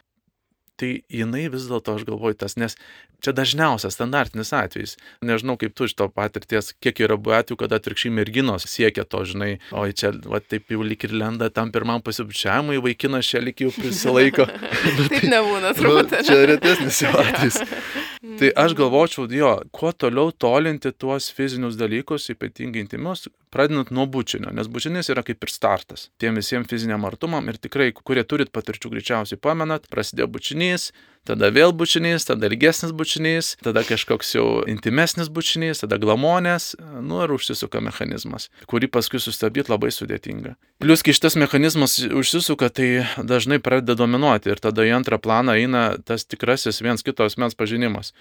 Tai 0.80 0.93
jinai 1.12 1.49
vis 1.52 1.65
dėlto, 1.67 1.97
aš 1.97 2.06
galvoju, 2.08 2.38
tas, 2.39 2.54
nes 2.56 2.78
čia 3.19 3.34
dažniausias 3.36 3.97
standartinis 3.97 4.54
atvejis. 4.56 4.95
Nežinau, 5.28 5.58
kaip 5.60 5.73
tu 5.75 5.89
iš 5.89 5.95
to 5.99 6.08
patirties, 6.08 6.71
kiek 6.80 7.02
yra 7.04 7.17
buvę 7.19 7.41
atvejų, 7.41 7.58
kada 7.60 7.80
atvirkščiai 7.82 8.13
merginos 8.15 8.67
siekia 8.71 9.04
to, 9.04 9.25
žinai, 9.28 9.49
o 9.75 9.84
čia, 9.91 10.13
va, 10.23 10.39
taip 10.39 10.71
jau 10.71 10.86
lik 10.86 11.04
ir 11.04 11.17
lenda 11.19 11.49
tam 11.52 11.73
pirmam 11.75 11.99
pasibučiavimui, 12.06 12.80
vaikinas 12.86 13.28
čia 13.28 13.43
lik 13.43 13.60
jau 13.65 13.73
prisilaiko. 13.75 14.47
taip 15.12 15.28
nebūna, 15.34 15.73
turbūt. 15.75 16.15
Nu, 16.15 16.23
čia 16.30 16.39
retesnis 16.54 17.04
jau 17.04 17.12
atvejis. 18.36 18.54
Tai 18.56 18.65
aš 18.65 18.76
galvočiau, 18.80 19.28
jo, 19.34 19.52
kuo 19.76 19.92
toliau 19.92 20.32
tolinti 20.32 20.92
tuos 20.92 21.30
fizinius 21.36 21.78
dalykus, 21.80 22.30
ypatingai 22.34 22.86
intimius, 22.86 23.28
pradedant 23.54 23.92
nuo 23.96 24.06
bučinio, 24.06 24.54
nes 24.56 24.70
bučinis 24.72 25.10
yra 25.14 25.24
kaip 25.26 25.44
ir 25.44 25.54
startas 25.54 26.10
tiem 26.22 26.38
visiems 26.40 26.70
fiziniam 26.70 27.06
artumam 27.06 27.48
ir 27.50 27.60
tikrai, 27.62 27.92
kurie 27.94 28.24
turit 28.28 28.52
patirčių 28.56 28.94
greičiausiai 28.96 29.40
pamenat, 29.42 29.88
prasidėjo 29.92 30.28
bučinys, 30.32 30.90
tada 31.28 31.50
vėl 31.54 31.74
bučinys, 31.76 32.26
tada 32.28 32.50
ilgesnis 32.50 32.94
bučinys, 32.96 33.54
tada 33.64 33.84
kažkoks 33.86 34.34
jau 34.36 34.48
intimesnis 34.70 35.30
bučinys, 35.34 35.84
tada 35.84 36.00
glamonės, 36.02 36.74
nu 37.06 37.22
ir 37.26 37.34
užsisuka 37.36 37.82
mechanizmas, 37.86 38.50
kurį 38.70 38.90
paskui 38.92 39.22
sustabdyti 39.22 39.72
labai 39.72 39.92
sudėtinga. 39.94 40.56
Plius, 40.80 41.04
kai 41.04 41.14
šitas 41.16 41.36
mechanizmas 41.40 41.98
užsisuka, 42.00 42.70
tai 42.74 42.90
dažnai 43.18 43.60
pradeda 43.64 43.98
dominuoti 44.00 44.54
ir 44.54 44.62
tada 44.64 44.86
į 44.88 44.96
antrą 45.00 45.20
planą 45.22 45.58
eina 45.60 45.84
tas 46.06 46.26
tikrasis 46.26 46.82
viens 46.82 47.04
kito 47.06 47.28
asmens 47.28 47.58
pažinimas. 47.60 48.14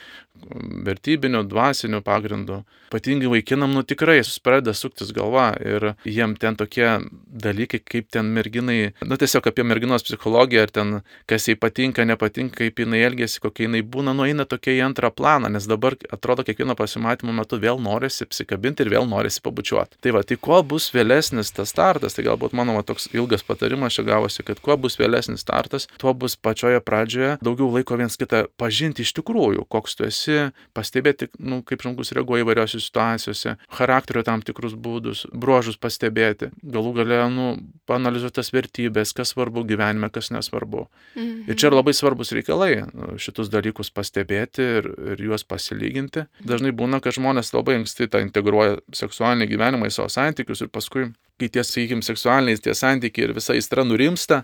Vertybinių, 0.88 1.44
dvasinių 1.48 2.02
pagrindų. 2.06 2.62
Ypatingai 2.90 3.30
vaikinam, 3.38 3.72
nu 3.76 3.84
tikrai 3.86 4.20
pradeda 4.42 4.74
suktis 4.74 5.12
galva 5.18 5.50
ir 5.60 5.92
jiem 6.06 6.36
ten 6.38 6.56
tokie 6.58 6.88
dalykai, 7.28 7.80
kaip 7.84 8.08
ten 8.14 8.30
merginai, 8.34 8.92
nu 9.04 9.18
tiesiog 9.20 9.50
apie 9.50 9.66
merginos 9.66 10.06
psichologiją, 10.06 10.64
ar 10.66 10.72
ten 10.74 10.94
kas 11.30 11.48
jai 11.50 11.56
patinka, 11.60 12.06
nepatinka, 12.08 12.62
kaip 12.62 12.82
jinai 12.82 13.02
elgesi, 13.06 13.40
kokia 13.42 13.66
jinai 13.68 13.82
būna, 13.82 14.14
nueina 14.16 14.46
tokia 14.48 14.76
į 14.78 14.82
antrą 14.88 15.10
planą, 15.14 15.50
nes 15.52 15.68
dabar 15.70 15.96
atrodo 16.14 16.44
kiekvieno 16.46 16.76
pasimatymo 16.78 17.34
metu 17.36 17.58
vėl 17.60 17.80
norisi 17.82 18.24
apsikabinti 18.26 18.84
ir 18.84 18.92
vėl 18.96 19.08
norisi 19.10 19.42
pabučiuoti. 19.44 20.00
Tai 20.04 20.14
va, 20.16 20.24
tai 20.26 20.38
kuo 20.40 20.60
bus 20.66 20.90
vėlesnis 20.94 21.52
tas 21.54 21.72
startas, 21.74 22.16
tai 22.16 22.26
galbūt 22.28 22.56
mano 22.56 22.76
va, 22.78 22.84
toks 22.86 23.10
ilgas 23.14 23.44
patarimas 23.46 23.96
čia 23.96 24.06
gavosi, 24.08 24.44
kad 24.46 24.60
kuo 24.64 24.76
bus 24.80 24.98
vėlesnis 25.00 25.42
startas, 25.44 25.88
tuo 26.00 26.14
bus 26.14 26.36
pačioje 26.36 26.80
pradžioje 26.84 27.36
daugiau 27.44 27.70
laiko 27.74 27.98
viens 27.98 28.18
kitą 28.18 28.44
pažinti 28.60 29.04
iš 29.06 29.14
tikrųjų, 29.18 29.64
koks 29.72 29.98
tu 29.98 30.06
esi, 30.08 30.38
pastebėti, 30.76 31.30
nu, 31.38 31.62
kaip 31.66 31.82
žmogus 31.84 32.12
reaguoja 32.16 32.44
įvairiose 32.44 32.80
situacijose, 32.82 33.56
charakterio 33.78 34.24
tam 34.26 34.42
tikrus 34.44 34.74
būdus, 34.78 35.07
bruožus 35.32 35.78
pastebėti, 35.80 36.50
galų 36.62 36.92
gale, 37.00 37.20
nu, 37.32 37.46
panalizuoti 37.88 38.38
tas 38.40 38.52
vertybės, 38.54 39.14
kas 39.16 39.34
svarbu 39.34 39.64
gyvenime, 39.68 40.10
kas 40.12 40.30
nesvarbu. 40.34 40.86
Mhm. 41.14 41.48
Ir 41.48 41.58
čia 41.58 41.72
labai 41.72 41.94
svarbus 41.96 42.34
reikalai 42.36 42.72
Nu, 42.98 43.14
šitus 43.20 43.50
dalykus 43.52 43.90
pastebėti 43.94 44.64
ir, 44.78 44.88
ir 45.14 45.22
juos 45.28 45.44
pasilyginti. 45.46 46.26
Dažnai 46.44 46.72
būna, 46.76 47.00
kad 47.04 47.16
žmonės 47.16 47.52
labai 47.54 47.78
anksti 47.80 48.08
tą 48.10 48.22
integruoja 48.24 48.78
seksualinį 48.96 49.48
gyvenimą 49.52 49.88
į 49.88 49.94
savo 49.94 50.08
santykius 50.12 50.64
ir 50.64 50.72
paskui, 50.72 51.08
kai 51.40 51.50
tie, 51.52 51.64
sakykime, 51.64 52.04
seksualiniai 52.06 52.60
tie 52.62 52.74
santykiai 52.76 53.28
ir 53.28 53.34
visa 53.36 53.56
įstra 53.58 53.84
nurimsta, 53.86 54.42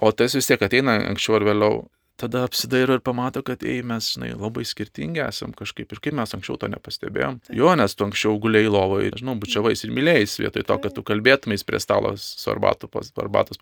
o 0.00 0.10
tas 0.12 0.34
vis 0.36 0.48
tiek 0.50 0.62
ateina 0.62 0.98
anksčiau 1.10 1.38
ar 1.38 1.46
vėliau, 1.50 1.84
tada 2.20 2.44
apsidairo 2.46 2.98
ir 2.98 3.02
pamato, 3.04 3.42
kad, 3.46 3.64
ei, 3.66 3.82
mes, 3.86 4.12
žinai, 4.14 4.32
labai 4.38 4.64
skirtingi 4.68 5.22
esam 5.24 5.54
kažkaip 5.56 5.92
ir 5.92 6.02
kaip 6.04 6.16
mes 6.18 6.36
anksčiau 6.36 6.58
to 6.60 6.70
nepastebėjom. 6.70 7.40
Taip. 7.48 7.56
Jo, 7.58 7.72
nes 7.78 7.96
tu 7.96 8.06
anksčiau 8.06 8.38
guliai 8.42 8.70
lovoje, 8.70 9.14
žinau, 9.18 9.36
bučiavais 9.40 9.84
ir 9.86 9.94
mylėjais 9.94 10.38
vietoj 10.42 10.66
to, 10.68 10.78
kad 10.86 10.96
tu 10.96 11.06
kalbėtumais 11.06 11.66
prie 11.66 11.82
stalo 11.82 12.14
su 12.20 12.54
arbatos 12.54 13.60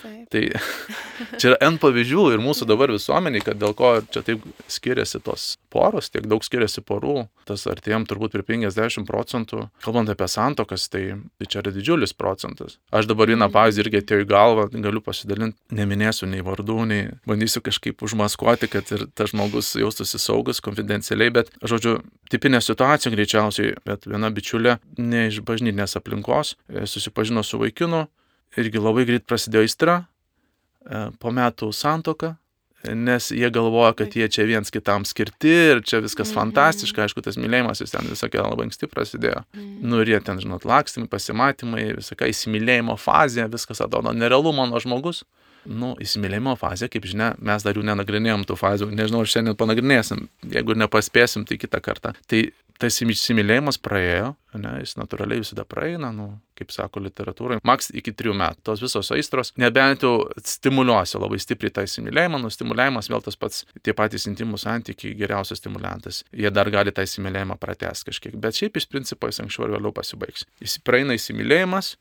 padelį. 0.00 0.26
Tai 0.32 1.38
čia 1.40 1.52
yra 1.52 1.58
N 1.68 1.78
pavyzdžių 1.82 2.24
ir 2.34 2.42
mūsų 2.42 2.68
dabar 2.68 2.92
visuomeniai, 2.94 3.44
kad 3.44 3.58
dėl 3.60 3.74
ko 3.78 3.98
čia 4.12 4.22
taip 4.26 4.44
skiriasi 4.70 5.20
tos 5.24 5.56
poros, 5.72 6.10
tiek 6.12 6.26
daug 6.28 6.44
skiriasi 6.44 6.82
porų, 6.86 7.26
tas 7.48 7.64
artėjom 7.70 8.06
turbūt 8.08 8.36
prie 8.36 8.44
50 8.54 9.06
procentų. 9.08 9.66
Kalbant 9.84 10.10
apie 10.12 10.28
santokas, 10.30 10.88
tai, 10.92 11.04
tai 11.40 11.48
čia 11.50 11.62
yra 11.62 11.72
didžiulis 11.74 12.14
procentas. 12.16 12.78
Aš 12.94 13.08
dabar 13.10 13.30
vieną 13.30 13.50
pavyzdį 13.52 13.84
irgi 13.84 14.02
atėjau 14.02 14.24
į 14.24 14.28
galvą, 14.30 14.68
galiu 14.74 15.02
pasidalinti, 15.04 15.58
neminėsiu 15.74 16.28
nei 16.30 16.44
vardų, 16.44 16.78
nei 16.88 17.08
bandysiu 17.28 17.62
kažkaip 17.64 18.04
užmaskuoti, 18.04 18.70
kad 18.72 18.92
ir 18.96 19.06
tas 19.18 19.32
žmogus 19.34 19.74
jaustųsi 19.78 20.20
saugus, 20.22 20.62
konfidencialiai, 20.64 21.32
bet, 21.40 21.52
žodžiu, 21.62 21.98
tipinė 22.32 22.60
situacija 22.64 23.12
greičiausiai, 23.14 23.76
bet 23.88 24.08
viena 24.08 24.30
bičiulė 24.34 24.78
ne 25.00 25.26
iš 25.28 25.42
bažnytinės 25.46 25.96
aplinkos 26.00 26.54
e, 26.68 26.86
susipažino 26.88 27.44
su 27.46 27.60
vaikinu, 27.60 28.06
irgi 28.56 28.80
labai 28.80 29.06
greit 29.08 29.26
prasidėjo 29.28 29.66
aistra, 29.66 29.96
e, 30.86 31.08
po 31.20 31.32
metų 31.34 31.70
santoka, 31.76 32.36
nes 32.86 33.32
jie 33.34 33.48
galvoja, 33.50 33.90
kad 33.98 34.14
jie 34.14 34.28
čia 34.30 34.46
viens 34.46 34.70
kitam 34.70 35.04
skirti 35.08 35.50
ir 35.50 35.80
čia 35.82 35.98
viskas 36.04 36.30
mhm. 36.30 36.36
fantastiška, 36.38 37.04
aišku, 37.04 37.24
tas 37.26 37.38
mylėjimas 37.40 37.82
jis 37.82 37.92
ten 37.94 38.06
visokia 38.06 38.44
labai 38.46 38.68
anksti 38.68 38.88
prasidėjo. 38.90 39.42
Mhm. 39.56 39.74
Nu 39.90 40.02
ir 40.04 40.14
jie 40.14 40.20
ten, 40.24 40.40
žinot, 40.42 40.66
lakstymai, 40.68 41.10
pasimatymai, 41.10 41.88
visokia 41.98 42.30
įsimylėjimo 42.30 42.96
fazė, 43.00 43.48
viskas 43.50 43.82
atrodo 43.84 44.14
nerealu 44.14 44.54
mano 44.56 44.80
žmogus. 44.82 45.24
Nu, 45.66 45.94
įsimylėjimo 46.02 46.54
fazė, 46.60 46.88
kaip 46.92 47.08
žinia, 47.08 47.32
mes 47.42 47.66
dar 47.66 47.76
jų 47.76 47.84
nenagrinėjom 47.88 48.46
tų 48.48 48.56
fazių, 48.60 48.90
nežinau, 48.94 49.24
ar 49.24 49.32
šiandien 49.32 49.58
panagrinėsim, 49.58 50.28
jeigu 50.54 50.78
nepaspėsim, 50.78 51.44
tai 51.48 51.58
kitą 51.60 51.82
kartą. 51.84 52.14
Tai 52.30 52.44
tas 52.78 53.00
įsimylėjimas 53.02 53.78
praėjo, 53.82 54.32
ne, 54.58 54.72
jis 54.82 54.94
natūraliai 54.98 55.42
visada 55.42 55.64
praeina, 55.68 56.12
nu, 56.14 56.28
kaip 56.58 56.70
sako 56.74 57.02
literatūrai, 57.02 57.58
maks 57.66 57.90
iki 57.98 58.14
trijų 58.14 58.36
metų. 58.38 58.62
Tos 58.68 58.82
visos 58.84 59.10
aistros, 59.14 59.50
nebent 59.58 60.06
jau 60.06 60.12
stimuliuosi 60.38 61.18
labai 61.18 61.40
stipriai 61.42 61.74
tą 61.74 61.84
įsimylėjimą, 61.88 62.40
nu, 62.42 62.52
stimuliavimas 62.54 63.10
vėl 63.10 63.24
tas 63.26 63.38
pats, 63.38 63.64
tie 63.82 63.94
patys 63.98 64.28
intimus 64.30 64.66
santykiai, 64.66 65.16
geriausias 65.18 65.62
stimulantas. 65.62 66.22
Jie 66.30 66.52
dar 66.54 66.70
gali 66.74 66.94
tą 66.94 67.06
įsimylėjimą 67.06 67.58
pratęsti 67.58 68.12
kažkiek, 68.12 68.38
bet 68.38 68.58
šiaip 68.58 68.78
iš 68.78 68.86
principo 68.92 69.30
jis 69.30 69.42
anksčiau 69.42 69.66
ar 69.66 69.74
vėliau 69.74 69.94
pasibaigs. 69.96 70.46
Jis 70.62 70.78
praeina 70.86 71.18
įsimylėjimas. 71.18 71.96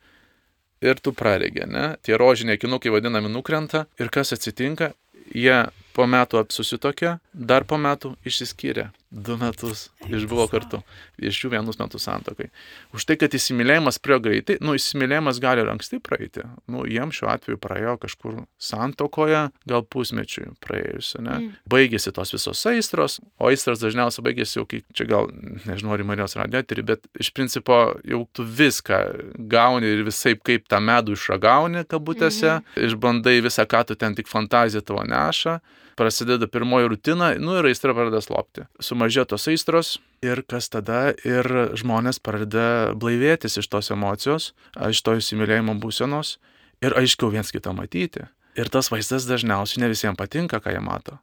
Ir 0.86 1.00
tu 1.02 1.14
praregė, 1.18 1.66
ne? 1.66 1.88
Tie 2.06 2.18
rožiniai 2.20 2.60
kinukai 2.62 2.92
vadinami 2.94 3.32
nukrenta. 3.34 3.86
Ir 3.98 4.12
kas 4.14 4.36
atsitinka? 4.36 4.92
Jie 5.34 5.66
po 5.98 6.06
metų 6.08 6.46
susitokė, 6.54 7.18
dar 7.34 7.66
po 7.68 7.80
metų 7.82 8.14
išsiskyrė. 8.28 8.92
Du 9.10 9.38
metus 9.38 9.86
išbuvo 10.04 10.50
kartu. 10.52 10.82
Iš 11.16 11.38
jų 11.46 11.52
vienus 11.54 11.78
metus 11.80 12.04
santokai. 12.04 12.50
Už 12.92 13.06
tai, 13.08 13.16
kad 13.20 13.32
įsimylėjimas 13.38 14.02
priejo 14.04 14.20
greitai, 14.26 14.58
nu, 14.60 14.76
įsimylėjimas 14.76 15.40
gali 15.40 15.64
ir 15.64 15.72
anksti 15.72 16.02
praeiti. 16.04 16.44
Nu, 16.68 16.84
jiem 16.84 17.14
šiuo 17.16 17.30
atveju 17.32 17.60
praėjo 17.64 17.96
kažkur 18.04 18.42
santokoje, 18.60 19.46
gal 19.72 19.86
pusmečiui 19.88 20.50
praėjusi, 20.64 21.22
ne? 21.24 21.38
Mm. 21.38 21.56
Baigėsi 21.72 22.12
tos 22.16 22.36
visos 22.36 22.66
aistros, 22.68 23.22
o 23.40 23.48
aistros 23.48 23.80
dažniausiai 23.86 24.28
baigėsi 24.28 24.60
jau, 24.60 24.68
kai 24.68 24.84
čia 24.92 25.08
gal, 25.08 25.32
nežinau, 25.64 25.96
ar 25.96 26.04
Marijos 26.12 26.36
radioterį, 26.42 26.88
bet 26.92 27.08
iš 27.24 27.32
principo 27.32 27.80
jau 28.04 28.26
tu 28.36 28.44
viską 28.44 29.02
gauni 29.48 29.96
ir 29.96 30.04
visai 30.08 30.36
kaip 30.36 30.68
tą 30.68 30.84
medų 30.84 31.16
išragauni, 31.16 31.88
kabutėse, 31.88 32.58
mm. 32.60 32.88
išbandai 32.92 33.40
visą, 33.48 33.64
ką 33.72 33.88
tu 33.88 33.96
ten 33.96 34.20
tik 34.20 34.28
fantazija 34.28 34.84
tavo 34.84 35.08
neša 35.08 35.62
prasideda 35.98 36.48
pirmoji 36.48 36.92
rutina, 36.94 37.32
nu 37.42 37.58
ir 37.58 37.68
aistra 37.70 37.96
pradeda 37.98 38.22
slopti. 38.24 38.68
Sumažėjo 38.84 39.26
tos 39.34 39.48
aistros 39.52 39.96
ir 40.26 40.44
kas 40.46 40.70
tada 40.74 41.12
ir 41.26 41.50
žmonės 41.78 42.22
pradeda 42.24 42.94
blaivėtis 42.98 43.60
iš 43.62 43.70
tos 43.74 43.92
emocijos, 43.94 44.52
iš 44.78 45.02
to 45.02 45.18
įsimylėjimo 45.18 45.78
būsenos 45.82 46.38
ir 46.86 46.98
aiškiau 46.98 47.34
viens 47.34 47.52
kitą 47.54 47.74
matyti. 47.78 48.28
Ir 48.58 48.70
tas 48.74 48.90
vaizdas 48.94 49.28
dažniausiai 49.30 49.84
ne 49.84 49.92
visiems 49.92 50.18
patinka, 50.18 50.62
ką 50.62 50.74
jie 50.74 50.82
mato. 50.82 51.20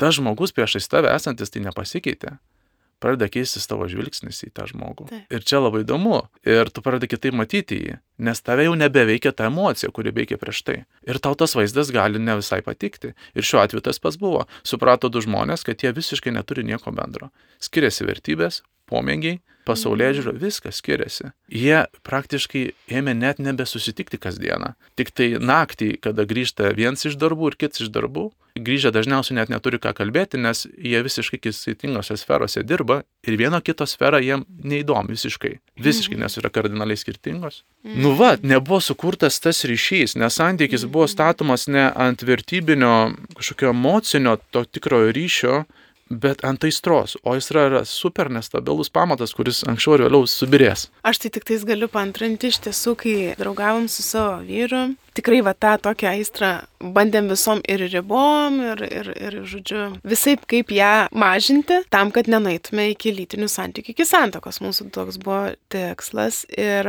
Tas 0.00 0.16
žmogus 0.18 0.54
priešais 0.54 0.88
tave 0.90 1.12
esantis 1.14 1.52
tai 1.52 1.62
nepasikeitė 1.66 2.38
pradeda 3.02 3.28
keistis 3.32 3.68
tavo 3.70 3.88
žvilgsnis 3.90 4.42
į 4.46 4.52
tą 4.56 4.68
žmogų. 4.70 5.08
Taip. 5.10 5.26
Ir 5.34 5.46
čia 5.46 5.60
labai 5.62 5.82
įdomu. 5.84 6.22
Ir 6.48 6.70
tu 6.72 6.84
pradedi 6.84 7.10
kitaip 7.12 7.36
matyti 7.36 7.78
jį, 7.80 7.98
nes 8.22 8.42
tave 8.44 8.66
jau 8.68 8.74
nebeveikia 8.78 9.34
ta 9.36 9.50
emocija, 9.50 9.90
kuri 9.94 10.14
veikia 10.14 10.38
prieš 10.40 10.62
tai. 10.66 10.78
Ir 11.08 11.20
tau 11.22 11.36
tas 11.38 11.56
vaizdas 11.58 11.92
gali 11.94 12.22
ne 12.22 12.38
visai 12.40 12.62
patikti. 12.64 13.12
Ir 13.34 13.46
šiuo 13.46 13.62
atveju 13.64 13.84
tas 13.88 14.00
pats 14.02 14.20
buvo. 14.20 14.46
Suprato 14.66 15.10
du 15.12 15.22
žmonės, 15.24 15.66
kad 15.66 15.82
jie 15.82 15.92
visiškai 15.94 16.34
neturi 16.34 16.64
nieko 16.66 16.94
bendro. 16.94 17.32
Skiriasi 17.62 18.06
vertybės, 18.08 18.62
pomėgiai, 18.92 19.40
pasaulyje 19.68 20.18
žiūrė, 20.18 20.36
viskas 20.42 20.80
skiriasi. 20.82 21.32
Jie 21.52 21.84
praktiškai 22.06 22.64
ėmė 22.98 23.14
net 23.18 23.42
nebesusitikti 23.42 24.20
kasdieną. 24.22 24.74
Tik 24.98 25.12
tai 25.16 25.32
naktį, 25.38 25.94
kada 26.02 26.26
grįžta 26.28 26.72
viens 26.76 27.06
iš 27.08 27.18
darbų 27.20 27.52
ir 27.52 27.58
kits 27.64 27.84
iš 27.84 27.92
darbų, 27.94 28.30
grįžę 28.58 28.92
dažniausiai 28.92 29.38
net 29.38 29.52
neturi 29.52 29.80
ką 29.80 29.94
kalbėti, 29.96 30.40
nes 30.40 30.66
jie 30.76 31.00
visiškai 31.04 31.40
skirtingose 31.40 32.16
sferose 32.20 32.62
dirba 32.66 33.00
ir 33.24 33.38
vieno 33.40 33.60
kito 33.64 33.86
sfera 33.88 34.20
jiem 34.20 34.44
neįdomi 34.48 35.14
visiškai. 35.14 35.54
Visiškai, 35.82 36.18
nes 36.20 36.36
yra 36.40 36.50
kardinaliai 36.52 37.00
skirtingos. 37.00 37.62
Nu 37.82 38.12
va, 38.18 38.34
nebuvo 38.42 38.80
sukurtas 38.84 39.40
tas 39.42 39.64
ryšys, 39.68 40.16
nes 40.20 40.36
santykis 40.36 40.84
buvo 40.84 41.08
statomas 41.10 41.68
ne 41.68 41.88
ant 41.88 42.22
vertybinio 42.26 43.14
kažkokio 43.38 43.72
emocinio, 43.72 44.36
to 44.52 44.66
tikrojo 44.68 45.14
ryšio, 45.16 45.62
bet 46.20 46.44
ant 46.46 46.64
aistros, 46.66 47.16
o 47.22 47.34
aistra 47.36 47.66
yra 47.68 47.82
super 47.88 48.30
nestabilus 48.32 48.92
pamatas, 48.92 49.34
kuris 49.36 49.62
anksčiau 49.68 49.96
ar 49.96 50.06
vėliau 50.06 50.28
subirės. 50.28 50.88
Aš 51.06 51.22
tai 51.24 51.32
tik 51.34 51.46
tais 51.48 51.64
galiu 51.68 51.88
pantrinti 51.92 52.50
iš 52.52 52.60
tiesų, 52.66 52.96
kai 53.02 53.16
draugavom 53.40 53.88
su 53.92 54.04
savo 54.06 54.40
vyru, 54.46 54.84
tikrai 55.16 55.40
va 55.44 55.54
tą 55.54 55.76
tokią 55.82 56.12
aistrą 56.16 56.52
bandėm 56.82 57.30
visom 57.32 57.62
ir 57.68 57.86
ribom, 57.92 58.60
ir, 58.72 58.84
ir, 58.88 59.10
ir 59.16 59.38
žodžiu, 59.48 59.86
visai 60.04 60.36
kaip 60.50 60.72
ją 60.74 60.92
mažinti, 61.12 61.82
tam, 61.92 62.12
kad 62.14 62.30
nenaitume 62.30 62.90
iki 62.92 63.14
lytinių 63.16 63.50
santykių, 63.50 63.96
iki 63.96 64.08
santokos. 64.08 64.60
Mūsų 64.62 64.90
toks 64.94 65.18
buvo 65.22 65.52
tikslas. 65.72 66.44
Ir 66.54 66.88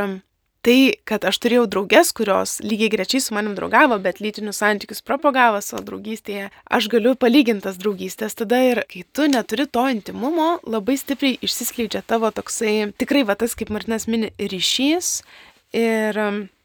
tai, 0.64 0.96
kad 1.08 1.26
aš 1.28 1.40
turėjau 1.44 1.66
drauges, 1.70 2.14
kurios 2.16 2.58
lygiai 2.64 2.92
grečiai 2.94 3.22
su 3.24 3.36
manim 3.36 3.56
draugavo, 3.58 3.98
bet 4.04 4.22
lytinius 4.24 4.62
santykius 4.64 5.04
propagavo 5.06 5.60
savo 5.64 5.84
draugystėje, 5.90 6.50
aš 6.72 6.90
galiu 6.94 7.16
palyginti 7.20 7.68
tas 7.68 7.80
draugystės 7.82 8.38
tada 8.40 8.62
ir 8.72 8.84
kai 8.90 9.04
tu 9.12 9.28
neturi 9.32 9.68
to 9.68 9.84
intimumo, 9.92 10.58
labai 10.64 10.96
stipriai 11.00 11.38
išsiskleidžia 11.44 12.04
tavo 12.08 12.32
toksai, 12.32 12.94
tikrai 12.98 13.26
va 13.28 13.36
tas, 13.40 13.58
kaip 13.60 13.74
Martinas 13.74 14.08
mini, 14.08 14.32
ryšys 14.40 15.18
ir 15.76 16.20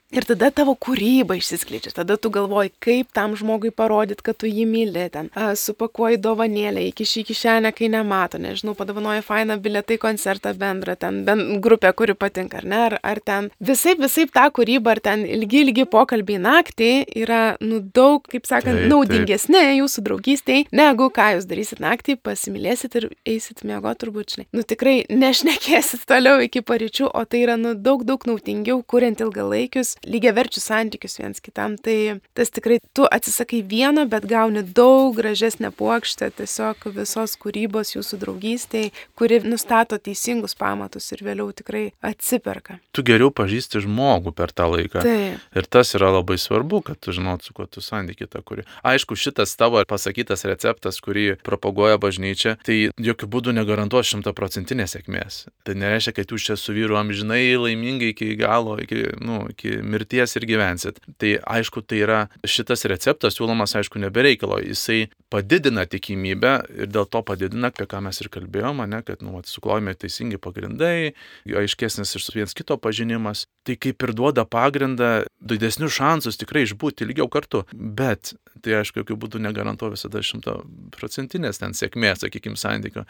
Ir 0.09 0.25
tada 0.25 0.49
tavo 0.49 0.73
kūryba 0.73 1.37
išsiskleidžia, 1.37 1.91
tada 1.93 2.15
tu 2.17 2.31
galvoji, 2.33 2.71
kaip 2.81 3.11
tam 3.13 3.35
žmogui 3.37 3.69
parodyti, 3.77 4.25
kad 4.25 4.39
tu 4.41 4.49
jį 4.49 4.65
myli, 4.65 5.03
ten 5.13 5.27
a, 5.37 5.51
supakuoji 5.53 6.17
dovanėlę, 6.25 6.87
iki 6.89 7.05
šį 7.05 7.25
kišenę, 7.29 7.73
kai 7.77 7.91
nemato, 7.93 8.41
nežinau, 8.41 8.73
padovanoji 8.79 9.21
fainą 9.27 9.59
biletą 9.61 9.99
į 9.99 10.01
koncertą 10.01 10.55
bendrą, 10.57 10.95
ten 10.97 11.19
ben, 11.27 11.43
grupę, 11.61 11.91
kuri 11.93 12.15
patinka, 12.17 12.63
ar 12.63 12.69
ne, 12.73 12.79
ar, 12.87 12.97
ar 13.05 13.21
ten 13.21 13.51
visai, 13.61 13.99
visai 14.01 14.25
tą 14.33 14.47
kūrybą, 14.57 14.95
ar 14.97 15.03
ten 15.11 15.27
ilgi, 15.29 15.61
ilgi 15.67 15.85
pokalbiai 15.93 16.41
naktį 16.41 16.89
yra, 17.27 17.43
nu, 17.61 17.83
daug, 17.85 18.25
kaip 18.33 18.49
sakant, 18.49 18.81
taip, 18.81 18.89
naudingesnė 18.89 19.61
taip. 19.61 19.77
jūsų 19.83 20.07
draugystėj, 20.09 20.65
negu 20.73 21.11
ką 21.13 21.29
jūs 21.37 21.51
darysit 21.53 21.85
naktį, 21.85 22.17
pasimylėsit 22.25 22.97
ir 22.97 23.11
eisit 23.29 23.61
miego 23.69 23.93
turbūt, 23.93 24.39
žinai. 24.39 24.49
Nu, 24.57 24.65
tikrai 24.65 25.03
nešnekėsit 25.13 26.09
toliau 26.09 26.41
iki 26.49 26.65
paryčių, 26.65 27.13
o 27.13 27.27
tai 27.29 27.45
yra, 27.45 27.61
nu, 27.61 27.77
daug, 27.77 28.09
daug 28.09 28.25
naudingiau, 28.33 28.81
kuriant 28.89 29.21
ilgalaikius 29.29 29.98
lygiaverčius 30.07 30.69
santykius 30.71 31.19
viens 31.21 31.43
kitam, 31.43 31.77
tai 31.81 32.21
tas 32.37 32.53
tikrai 32.55 32.79
tu 32.95 33.07
atsisakai 33.09 33.63
vieno, 33.67 34.05
bet 34.11 34.27
gauni 34.29 34.63
daug 34.63 35.17
gražesnę 35.17 35.71
puokštę 35.75 36.31
tiesiog 36.39 36.89
visos 36.97 37.37
kūrybos 37.41 37.95
jūsų 37.97 38.21
draugystėj, 38.23 38.91
kuri 39.19 39.41
nustato 39.47 39.99
teisingus 39.99 40.57
pamatus 40.59 41.11
ir 41.15 41.25
vėliau 41.27 41.53
tikrai 41.57 41.89
atsiperka. 42.05 42.79
Tu 42.93 43.05
geriau 43.07 43.31
pažįsti 43.35 43.83
žmogų 43.85 44.35
per 44.37 44.53
tą 44.55 44.69
laiką. 44.73 45.03
Taip. 45.05 45.45
Ir 45.57 45.69
tas 45.71 45.95
yra 45.97 46.11
labai 46.19 46.39
svarbu, 46.41 46.83
kad 46.87 47.01
tu 47.01 47.15
žinot, 47.15 47.45
su 47.47 47.55
kuo 47.57 47.67
tu 47.67 47.83
santyki 47.85 48.29
tą 48.31 48.43
kuri. 48.47 48.65
Aišku, 48.87 49.17
šitas 49.19 49.55
tavo 49.59 49.81
pasakytas 49.89 50.45
receptas, 50.49 51.01
kurį 51.05 51.39
propaguoja 51.47 51.99
bažnyčia, 52.01 52.57
tai 52.67 52.91
jokių 52.95 53.29
būdų 53.31 53.55
negarantuos 53.57 54.11
šimtaprocentinės 54.13 54.97
sėkmės. 54.97 55.41
Tai 55.67 55.77
nereiškia, 55.79 56.17
kad 56.19 56.35
jūs 56.35 56.49
čia 56.51 56.59
su 56.59 56.75
vyru 56.77 56.99
amžinai 57.01 57.57
laimingai 57.59 58.13
iki 58.15 58.33
galo, 58.39 58.79
iki, 58.83 59.05
nu, 59.23 59.45
iki 59.53 59.79
mirties 59.91 60.37
ir 60.39 60.47
gyvensit. 60.49 61.01
Tai 61.21 61.35
aišku, 61.57 61.83
tai 61.89 62.03
yra 62.05 62.21
šitas 62.47 62.87
receptas 62.91 63.39
siūlomas, 63.39 63.75
aišku, 63.79 64.01
nebereikalo. 64.03 64.61
Jisai 64.65 65.09
padidina 65.33 65.85
tikimybę 65.89 66.55
ir 66.85 66.91
dėl 66.93 67.09
to 67.11 67.23
padidina, 67.27 67.73
apie 67.73 67.89
ką 67.91 68.03
mes 68.05 68.21
ir 68.23 68.31
kalbėjome, 68.33 68.89
ne, 68.91 69.03
kad 69.07 69.25
nu, 69.25 69.35
suklojame 69.49 69.95
teisingi 69.99 70.41
pagrindai, 70.43 71.15
aiškesnis 71.49 72.17
ir 72.17 72.29
viens 72.41 72.57
kito 72.57 72.79
pažinimas. 72.81 73.47
Tai 73.69 73.77
kaip 73.77 74.05
ir 74.07 74.15
duoda 74.17 74.47
pagrindą 74.49 75.13
didesnius 75.41 75.97
šansus 75.99 76.41
tikrai 76.41 76.65
išbūti 76.67 77.05
ilgiau 77.05 77.29
kartu. 77.33 77.65
Bet 77.73 78.35
tai 78.63 78.79
aišku, 78.81 79.03
jokių 79.03 79.17
būdų 79.23 79.41
negarantuoja 79.43 79.95
visada 79.95 80.23
šimto 80.25 80.59
procentinės 80.97 81.61
ten 81.63 81.77
sėkmės, 81.77 82.23
sakykime, 82.25 82.59
santykio. 82.59 83.05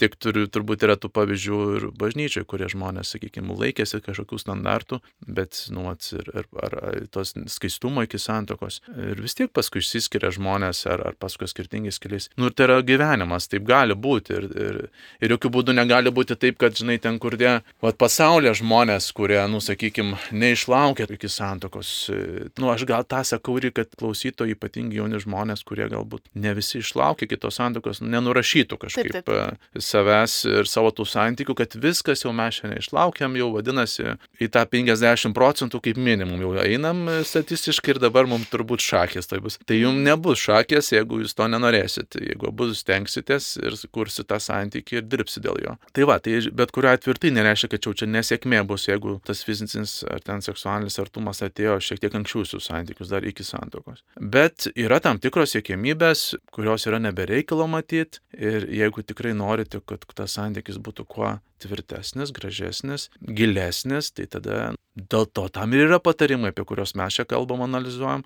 Tik 0.00 0.14
turiu, 0.16 0.46
turbūt 0.48 0.86
yra 0.86 0.94
tų 0.96 1.10
pavyzdžių 1.12 1.56
ir 1.76 1.84
bažnyčioje, 2.00 2.46
kurie 2.48 2.70
žmonės, 2.72 3.10
sakykime, 3.12 3.52
laikėsi 3.58 4.00
kažkokių 4.00 4.38
standartų, 4.40 5.00
bet, 5.28 5.66
nu, 5.74 5.84
ir, 5.92 6.30
ir, 6.40 6.46
ar, 6.56 6.76
ar 6.80 6.96
tos 7.12 7.34
skaistumo 7.52 8.06
iki 8.06 8.20
santokos. 8.20 8.80
Ir 8.96 9.20
vis 9.20 9.36
tiek 9.36 9.52
paskui 9.52 9.82
išsiskiria 9.84 10.30
žmonės, 10.32 10.86
ar, 10.88 11.02
ar 11.10 11.18
paskui 11.20 11.50
skirtingais 11.50 12.00
keliais. 12.00 12.30
Nu, 12.40 12.48
ir 12.48 12.56
tai 12.56 12.68
yra 12.70 12.78
gyvenimas, 12.86 13.50
taip 13.52 13.66
gali 13.68 13.92
būti. 13.92 14.38
Ir, 14.38 14.46
ir, 14.48 14.78
ir 15.20 15.34
jokių 15.36 15.52
būdų 15.58 15.76
negali 15.76 16.14
būti 16.16 16.38
taip, 16.40 16.56
kad, 16.62 16.78
žinai, 16.80 16.96
ten, 17.02 17.20
kur 17.20 17.36
tie, 17.40 17.58
va, 17.84 17.92
pasaulyje 17.92 18.56
žmonės, 18.62 19.10
kurie, 19.16 19.42
nu, 19.52 19.60
sakykime, 19.60 20.16
neišlaukia 20.32 21.10
iki 21.12 21.28
santokos. 21.28 21.92
Nu, 22.56 22.72
aš 22.72 22.86
gal 22.88 23.04
tą 23.04 23.20
sakau 23.28 23.58
ir 23.60 23.68
kad 23.76 23.92
klausytojai, 24.00 24.56
ypatingai 24.56 25.02
jauni 25.02 25.20
žmonės, 25.20 25.66
kurie 25.68 25.90
galbūt 25.92 26.32
ne 26.40 26.56
visi 26.56 26.80
išlaukia 26.80 27.28
kitos 27.28 27.60
santokos, 27.60 28.00
nenurašytų 28.00 28.80
kažkaip 28.80 29.12
taip, 29.20 29.28
taip 29.28 29.89
savęs 29.90 30.36
ir 30.48 30.70
savo 30.70 30.92
tų 30.94 31.06
santykių, 31.08 31.56
kad 31.58 31.76
viskas 31.82 32.24
jau 32.24 32.32
mes 32.36 32.60
šiandien 32.60 32.80
išlaukiam, 32.82 33.36
jau 33.38 33.50
vadinasi, 33.54 34.16
į 34.40 34.50
tą 34.54 34.64
50 34.70 35.34
procentų 35.36 35.82
kaip 35.84 36.00
minimum 36.00 36.42
jau 36.44 36.54
einam 36.62 37.06
statistiškai 37.26 37.94
ir 37.94 38.02
dabar 38.02 38.28
mums 38.30 38.50
turbūt 38.52 38.84
šakės 38.84 39.30
tai 39.30 39.40
bus. 39.42 39.58
Tai 39.66 39.78
jums 39.78 40.04
nebus 40.06 40.42
šakės, 40.46 40.92
jeigu 40.94 41.22
jūs 41.24 41.36
to 41.36 41.48
nenorėsit, 41.50 42.18
jeigu 42.20 42.50
abu 42.50 42.70
stengsitės 42.76 43.52
ir 43.60 43.76
kursit 43.92 44.28
tą 44.30 44.40
santykį 44.42 45.00
ir 45.00 45.08
dirbsit 45.10 45.44
dėl 45.44 45.60
jo. 45.64 45.76
Tai 45.96 46.06
va, 46.10 46.18
tai 46.22 46.38
bet 46.56 46.72
kuriuo 46.74 46.94
atveju 46.94 47.18
tai 47.20 47.32
nereiškia, 47.36 47.70
kad 47.74 47.88
jau 47.88 47.94
čia 47.96 48.08
nesėkmė 48.10 48.62
bus, 48.68 48.86
jeigu 48.88 49.18
tas 49.26 49.42
fizinis 49.46 50.00
ar 50.10 50.22
ten 50.24 50.44
seksualinis 50.44 50.98
artumas 51.02 51.42
atėjo 51.44 51.78
šiek 51.84 52.02
tiek 52.04 52.16
anksčiau 52.20 52.46
su 52.48 52.62
santykius, 52.62 53.10
dar 53.12 53.26
iki 53.26 53.46
santokos. 53.46 54.04
Bet 54.20 54.68
yra 54.74 55.00
tam 55.02 55.20
tikros 55.22 55.54
siekimybės, 55.56 56.24
kurios 56.54 56.86
yra 56.88 57.00
nebereikalo 57.02 57.66
matyti 57.70 58.22
ir 58.36 58.68
jeigu 58.70 59.04
tikrai 59.06 59.34
norite 59.36 59.79
kad 59.86 60.04
tas 60.16 60.36
santykis 60.36 60.78
būtų 60.82 61.06
kuo 61.10 61.32
tvirtesnis, 61.62 62.32
gražesnis, 62.36 63.08
gilesnis, 63.20 64.12
tai 64.16 64.28
tada 64.30 64.70
dėl 64.96 65.26
to 65.26 65.48
tam 65.52 65.74
ir 65.76 65.88
yra 65.88 66.00
patarimai, 66.02 66.54
apie 66.54 66.64
kuriuos 66.68 66.96
mes 66.98 67.18
čia 67.18 67.26
kalbam, 67.28 67.64
analizuojam. 67.66 68.24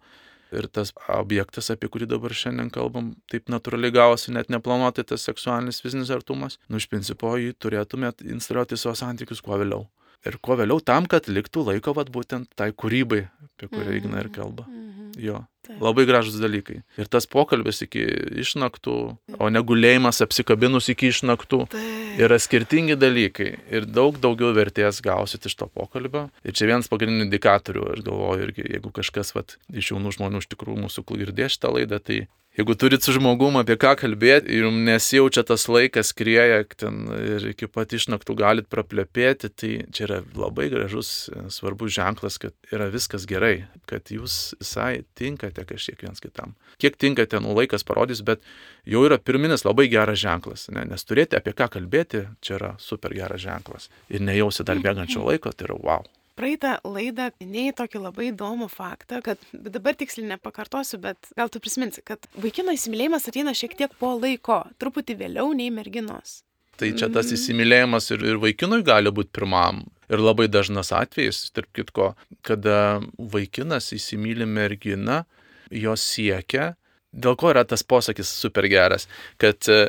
Ir 0.55 0.69
tas 0.71 0.93
objektas, 1.11 1.73
apie 1.73 1.89
kurį 1.91 2.07
dabar 2.13 2.31
šiandien 2.37 2.69
kalbam, 2.71 3.15
taip 3.33 3.49
natūraliai 3.51 3.95
gavosi, 3.95 4.31
net 4.37 4.53
neplanuotai 4.53 5.03
tas 5.09 5.25
seksualinis 5.27 5.81
fizinis 5.83 6.13
artumas. 6.15 6.61
Nu, 6.69 6.79
iš 6.79 6.87
principo, 6.93 7.33
jį 7.41 7.57
turėtumėt 7.59 8.23
instaliuoti 8.23 8.79
savo 8.79 8.95
santykius 9.01 9.43
kuo 9.43 9.59
vėliau. 9.59 9.89
Ir 10.25 10.39
kuo 10.41 10.57
vėliau 10.57 10.81
tam, 10.81 11.09
kad 11.11 11.29
liktų 11.29 11.67
laiko, 11.69 11.93
vad 11.97 12.09
būtent 12.13 12.49
tai 12.57 12.71
kūrybai, 12.73 13.27
apie 13.45 13.69
kurią 13.69 13.99
Igna 13.99 14.25
ir 14.25 14.31
kalba. 14.33 14.65
Mm 14.69 14.93
-hmm. 14.93 15.21
Jo. 15.21 15.45
Taip. 15.65 15.81
Labai 15.81 16.05
gražus 16.05 16.37
dalykai. 16.37 16.83
Ir 17.01 17.09
tas 17.09 17.25
pokalbis 17.27 17.81
iki 17.87 18.03
išnaktų, 18.43 18.95
o 19.39 19.49
negulėjimas 19.49 20.21
apsikabinus 20.21 20.91
iki 20.93 21.09
išnaktų 21.09 21.61
Taip. 21.73 22.19
yra 22.21 22.39
skirtingi 22.39 22.97
dalykai. 23.01 23.59
Ir 23.73 23.87
daug 23.87 24.19
daugiau 24.21 24.53
vertės 24.53 25.01
gausit 25.01 25.47
iš 25.47 25.55
to 25.55 25.67
pokalbio. 25.73 26.29
Ir 26.45 26.53
čia 26.53 26.69
vienas 26.69 26.89
pagrindinių 26.93 27.25
indikatorių, 27.25 27.87
aš 27.95 28.05
galvoju, 28.05 28.43
irgi, 28.43 28.67
jeigu 28.77 28.93
kažkas 28.93 29.35
vat, 29.35 29.57
iš 29.73 29.93
jaunų 29.95 30.13
žmonių 30.19 30.45
iš 30.45 30.51
tikrųjų 30.53 30.85
mūsų 30.85 31.07
girdės 31.15 31.57
šitą 31.57 31.73
laidą, 31.79 31.99
tai 31.99 32.27
Jeigu 32.55 32.75
turit 32.79 33.03
su 33.03 33.11
žmogum 33.11 33.57
apie 33.59 33.75
ką 33.83 33.97
kalbėti 33.99 34.53
ir 34.55 34.69
jums 34.69 34.85
nesijaučia 34.87 35.43
tas 35.49 35.65
laikas 35.67 36.13
krieja 36.15 36.61
ten 36.79 37.01
ir 37.17 37.49
iki 37.51 37.67
pat 37.67 37.91
išnaktų 37.99 38.37
galit 38.39 38.69
praplepėti, 38.71 39.51
tai 39.51 39.71
čia 39.91 40.05
yra 40.07 40.19
labai 40.39 40.69
gražus, 40.71 41.27
svarbus 41.51 41.97
ženklas, 41.97 42.39
kad 42.39 42.55
yra 42.71 42.87
viskas 42.95 43.27
gerai, 43.27 43.67
kad 43.91 44.07
jūs 44.15 44.55
visai 44.63 45.03
tinkate 45.19 45.67
kažkiek 45.67 46.07
viens 46.07 46.23
kitam. 46.23 46.55
Kiek 46.79 46.95
tinkate, 46.95 47.43
nu 47.43 47.59
laikas 47.59 47.83
parodys, 47.83 48.23
bet 48.23 48.47
jau 48.87 49.03
yra 49.03 49.19
pirminis 49.19 49.67
labai 49.67 49.89
geras 49.91 50.23
ženklas, 50.23 50.69
ne? 50.71 50.87
nes 50.95 51.11
turėti 51.11 51.35
apie 51.35 51.59
ką 51.59 51.73
kalbėti, 51.75 52.29
čia 52.39 52.61
yra 52.61 52.77
super 52.79 53.19
geras 53.19 53.43
ženklas. 53.43 53.91
Ir 54.15 54.23
nejausi 54.23 54.63
dar 54.63 54.79
bėgančio 54.79 55.27
laiko, 55.27 55.51
tai 55.51 55.73
yra 55.73 55.83
wow. 55.83 56.07
Praeitą 56.35 56.79
laidą 56.83 57.29
minėjai 57.39 57.75
tokį 57.79 58.01
labai 58.03 58.31
įdomų 58.33 58.67
faktą, 58.73 59.21
kad 59.23 59.43
dabar 59.53 59.95
tiksliai 59.95 60.33
nepakartosiu, 60.33 60.99
bet 61.03 61.31
gal 61.39 61.53
tu 61.53 61.61
prisiminsi, 61.63 62.03
kad 62.03 62.27
vaikino 62.35 62.75
įsimylėjimas 62.75 63.29
ateina 63.31 63.55
šiek 63.55 63.77
tiek 63.79 63.95
po 64.01 64.17
laiko, 64.19 64.65
truputį 64.83 65.15
vėliau 65.21 65.53
nei 65.55 65.71
merginos. 65.75 66.41
Tai 66.75 66.91
čia 66.99 67.07
tas 67.07 67.29
mhm. 67.29 67.37
įsimylėjimas 67.39 68.11
ir, 68.17 68.25
ir 68.33 68.41
vaikinui 68.43 68.83
gali 68.87 69.13
būti 69.15 69.31
pirmam. 69.39 69.85
Ir 70.11 70.21
labai 70.21 70.49
dažnas 70.51 70.91
atvejis, 70.93 71.47
tarp 71.55 71.71
kitko, 71.77 72.11
kada 72.45 73.01
vaikinas 73.17 73.93
įsimylė 73.95 74.49
merginą, 74.51 75.23
jos 75.71 76.03
siekia, 76.03 76.73
dėl 77.15 77.39
ko 77.39 77.55
yra 77.55 77.63
tas 77.65 77.87
posakis 77.87 78.29
super 78.43 78.67
geras, 78.69 79.07
kad 79.41 79.71
e, 79.71 79.87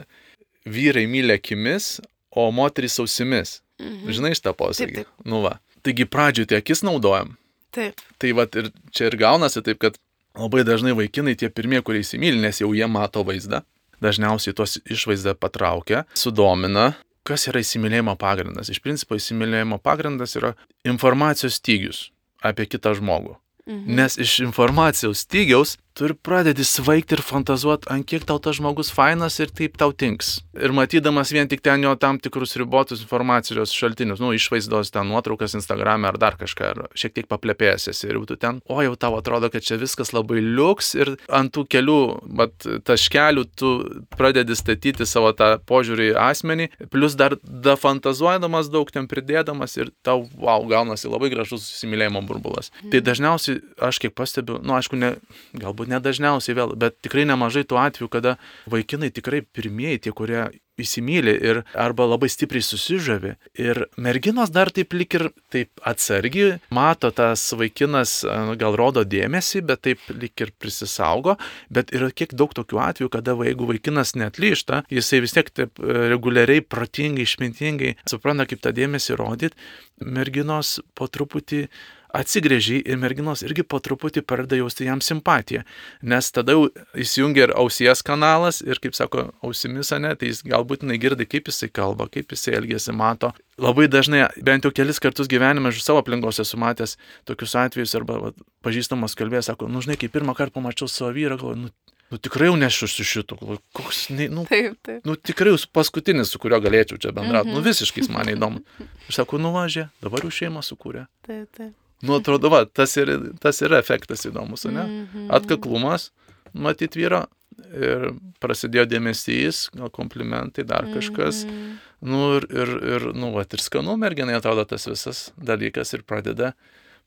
vyrai 0.70 1.08
myli 1.10 1.36
akimis, 1.36 1.98
o 2.36 2.52
moterys 2.54 3.00
ausimis. 3.02 3.60
Mhm. 3.82 4.12
Žinai 4.14 4.36
šitą 4.38 4.54
posakį? 4.56 5.02
Taip, 5.02 5.10
taip. 5.10 5.28
Nu 5.28 5.42
va. 5.44 5.58
Taigi 5.86 6.08
pradžioje 6.10 6.50
tai 6.50 6.62
akis 6.64 6.82
naudojam. 6.86 7.36
Taip. 7.76 8.02
Tai 8.22 8.32
va 8.38 8.48
ir 8.58 8.72
čia 8.96 9.10
ir 9.12 9.18
gaunasi 9.20 9.62
taip, 9.66 9.80
kad 9.84 10.00
labai 10.38 10.64
dažnai 10.68 10.96
vaikinai 10.98 11.36
tie 11.40 11.52
pirmie, 11.54 11.82
kurie 11.86 12.02
įsimylė, 12.04 12.42
nes 12.48 12.62
jau 12.62 12.72
jie 12.76 12.88
mato 12.92 13.24
vaizdą, 13.28 13.62
dažniausiai 14.04 14.56
tuos 14.58 14.80
išvaizdą 14.84 15.36
patraukia, 15.40 16.06
sudomina. 16.18 16.94
Kas 17.26 17.48
yra 17.50 17.64
įsimylėjimo 17.64 18.14
pagrindas? 18.22 18.70
Iš 18.70 18.84
principo 18.86 19.18
įsimylėjimo 19.18 19.80
pagrindas 19.82 20.36
yra 20.38 20.54
informacijos 20.86 21.58
stygius 21.58 22.10
apie 22.46 22.68
kitą 22.70 22.94
žmogų. 23.00 23.34
Mhm. 23.66 23.96
Nes 23.98 24.20
iš 24.22 24.40
informacijos 24.46 25.24
stygiaus 25.26 25.78
tu 25.96 26.10
ir 26.10 26.14
pradedi 26.20 26.66
svaigti 26.68 27.16
ir 27.16 27.24
fantazuoti, 27.24 27.88
ant 27.94 28.04
kiek 28.08 28.26
tau 28.28 28.40
tas 28.44 28.58
žmogus 28.60 28.92
fainas 28.92 29.38
ir 29.40 29.52
taip 29.56 29.78
tau 29.80 29.94
tinks. 29.96 30.42
Ir 30.60 30.74
matydamas 30.76 31.32
vien 31.32 31.48
tik 31.52 31.64
ten 31.64 31.84
jo 31.84 31.94
tam 32.00 32.20
tikrus 32.20 32.58
ribotus 32.60 33.04
informacijos 33.06 33.72
šaltinius, 33.76 34.20
nu, 34.24 34.34
išvaizdos 34.36 34.92
ten 34.92 35.08
nuotraukas 35.08 35.56
Instagram 35.56 36.08
ar 36.10 36.20
dar 36.20 36.36
kažką, 36.40 36.72
ar 36.74 36.82
šiek 37.00 37.16
tiek 37.16 37.30
paplepėjęs 37.32 38.04
ir 38.08 38.20
tu 38.28 38.36
ten, 38.40 38.60
o 38.68 38.82
jau 38.84 38.96
tau 39.00 39.16
atrodo, 39.20 39.50
kad 39.54 39.64
čia 39.64 39.78
viskas 39.80 40.12
labai 40.16 40.42
liuks 40.44 40.94
ir 41.00 41.14
ant 41.32 41.54
tų 41.56 41.66
kelių, 41.72 42.00
bet 42.42 42.68
taškelių 42.88 43.46
tu 43.56 43.72
pradedi 44.18 44.56
statyti 44.58 45.08
savo 45.08 45.32
tą 45.38 45.56
požiūrį 45.70 46.12
į 46.12 46.18
asmenį, 46.26 46.70
plus 46.92 47.16
dar 47.16 47.38
da 47.44 47.78
fantazuodamas 47.80 48.72
daug 48.74 48.92
ten 48.92 49.08
pridėdamas 49.12 49.78
ir 49.80 49.94
tau, 50.04 50.26
wow, 50.36 50.66
gaunasi 50.68 51.12
labai 51.12 51.32
gražus 51.32 51.68
susimylėjimo 51.70 52.24
burbulas. 52.28 52.72
Tai 52.92 53.04
dažniausiai 53.06 53.62
aš 53.84 54.02
kiek 54.04 54.16
pastebiu, 54.18 54.60
nu, 54.66 54.76
aišku, 54.80 55.00
ne, 55.00 55.16
galbūt 55.56 55.85
galbūt 55.86 55.94
nedažniausiai 55.94 56.56
vėl, 56.56 56.76
bet 56.76 57.02
tikrai 57.02 57.26
nemažai 57.26 57.66
tų 57.66 57.78
atvejų, 57.80 58.10
kada 58.10 58.38
vaikinai 58.68 59.12
tikrai 59.12 59.44
pirmieji, 59.44 60.06
tie, 60.06 60.12
kurie 60.12 60.50
įsimylė 60.76 61.34
ir 61.40 61.64
arba 61.74 62.04
labai 62.04 62.28
stipriai 62.28 62.62
susižavi. 62.62 63.36
Ir 63.56 63.88
merginos 63.96 64.52
dar 64.52 64.70
taip 64.76 64.92
lik 64.94 65.16
ir 65.16 65.30
taip 65.50 65.70
atsargiai 65.88 66.60
mato 66.70 67.12
tas 67.16 67.54
vaikinas, 67.56 68.26
gal 68.60 68.76
rodo 68.76 69.06
dėmesį, 69.06 69.64
bet 69.64 69.86
taip 69.88 70.00
lik 70.12 70.36
ir 70.42 70.52
prisisaugo. 70.60 71.38
Bet 71.72 71.94
yra 71.96 72.12
kiek 72.12 72.36
daug 72.36 72.52
tokių 72.52 72.82
atvejų, 72.90 73.10
kada 73.10 73.38
jeigu 73.48 73.70
vaikinas 73.72 74.18
netlyšta, 74.20 74.84
jisai 74.92 75.22
vis 75.24 75.36
tiek 75.38 75.48
taip 75.56 75.80
e, 75.80 76.10
reguliariai, 76.12 76.66
protingai, 76.68 77.24
išmintingai 77.24 77.96
supranta, 78.10 78.44
kaip 78.50 78.60
tą 78.60 78.76
dėmesį 78.76 79.16
rodyti, 79.16 79.56
merginos 80.04 80.82
po 80.92 81.08
truputį 81.08 81.70
atsigrėži 82.16 82.80
ir 82.86 83.00
merginos 83.00 83.44
irgi 83.46 83.66
po 83.68 83.80
truputį 83.84 84.24
pradeda 84.28 84.60
jausti 84.60 84.88
jam 84.88 85.02
simpatiją. 85.04 85.64
Nes 86.06 86.32
tada 86.36 86.56
jau 86.56 86.68
įsijungia 86.98 87.48
ir 87.48 87.56
ausies 87.60 88.04
kanalas 88.06 88.62
ir, 88.66 88.80
kaip 88.84 88.96
sako, 88.98 89.30
ausimis, 89.46 89.92
ne, 90.02 90.14
tai 90.20 90.32
jis 90.32 90.44
galbūt 90.48 90.86
negirdi, 90.88 91.28
kaip 91.30 91.52
jisai 91.52 91.70
kalba, 91.74 92.08
kaip 92.12 92.32
jisai 92.34 92.58
elgesi, 92.60 92.96
mato. 92.96 93.34
Labai 93.62 93.88
dažnai, 93.92 94.26
bent 94.44 94.68
jau 94.68 94.74
kelis 94.76 95.00
kartus 95.04 95.30
gyvenime, 95.32 95.72
aš 95.72 95.84
savo 95.84 96.02
aplinkos 96.04 96.42
esu 96.44 96.60
matęs 96.60 96.98
tokius 97.28 97.56
atvejus 97.60 97.96
arba 98.00 98.20
va, 98.20 98.32
pažįstamas 98.66 99.16
kalbės, 99.16 99.50
sako, 99.52 99.70
nu 99.72 99.84
žinai, 99.84 100.00
kai 100.00 100.12
pirmą 100.12 100.36
kartą 100.36 100.60
pamačiau 100.60 100.92
savo 100.92 101.14
vyrą, 101.16 101.40
galvoju, 101.40 101.62
nu, 101.68 101.96
nu 102.12 102.20
tikrai 102.20 102.50
jau 102.50 102.58
nešiu 102.60 102.90
su 102.92 103.08
šitu, 103.08 103.40
koks, 103.76 104.10
ne, 104.12 104.28
nu, 104.34 104.44
taip, 104.50 104.76
taip. 104.84 105.08
nu 105.08 105.16
tikrai 105.16 105.56
jūs 105.56 105.70
paskutinis, 105.72 106.34
su 106.34 106.42
kuriuo 106.44 106.60
galėčiau 106.68 107.00
čia 107.00 107.16
bendrauti, 107.16 107.48
mm 107.48 107.56
-hmm. 107.56 107.64
nu 107.64 107.70
visiškai 107.70 108.10
man 108.12 108.36
įdomu. 108.36 108.62
Aš 109.08 109.24
sakau, 109.24 109.40
nu 109.40 109.56
važė, 109.56 109.88
dabar 110.04 110.28
jau 110.28 110.36
šeimą 110.42 110.66
sukūrė. 110.66 111.08
Taip, 111.24 111.48
taip. 111.56 111.74
Nu, 112.06 112.20
atrodo, 112.20 112.52
va, 112.54 112.66
tas, 112.66 112.96
ir, 113.02 113.12
tas 113.42 113.62
yra 113.66 113.80
efektas 113.82 114.26
įdomus, 114.30 114.68
ne? 114.70 114.86
-hmm. 114.86 115.32
Atkaklumas, 115.36 116.12
matyt, 116.54 116.96
vyro. 116.96 117.26
Ir 117.72 118.10
prasidėjo 118.44 118.84
dėmesys, 118.92 119.70
gal 119.74 119.90
komplimentai, 119.90 120.66
dar 120.68 120.88
kažkas. 120.92 121.46
-hmm. 121.46 121.76
Nu, 122.06 122.36
ir, 122.38 122.46
ir, 122.52 122.72
ir, 122.96 123.06
nu, 123.16 123.32
va, 123.34 123.46
ir 123.54 123.62
skanu 123.64 123.96
merginai 123.98 124.36
atrodo 124.38 124.66
tas 124.66 124.88
visas 124.88 125.32
dalykas 125.38 125.94
ir 125.94 126.04
pradeda, 126.04 126.52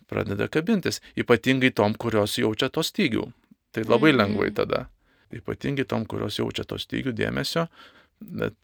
pradeda 0.08 0.48
kabintis. 0.48 1.02
Ypatingai 1.16 1.70
tom, 1.70 1.94
kurios 1.94 2.38
jaučia 2.38 2.68
to 2.68 2.82
stygių. 2.82 3.28
Tai 3.72 3.84
labai 3.84 4.12
lengvai 4.16 4.50
tada. 4.56 4.86
Ypatingai 5.34 5.84
tom, 5.84 6.06
kurios 6.08 6.40
jaučia 6.40 6.64
to 6.64 6.78
stygių 6.80 7.12
dėmesio. 7.12 7.68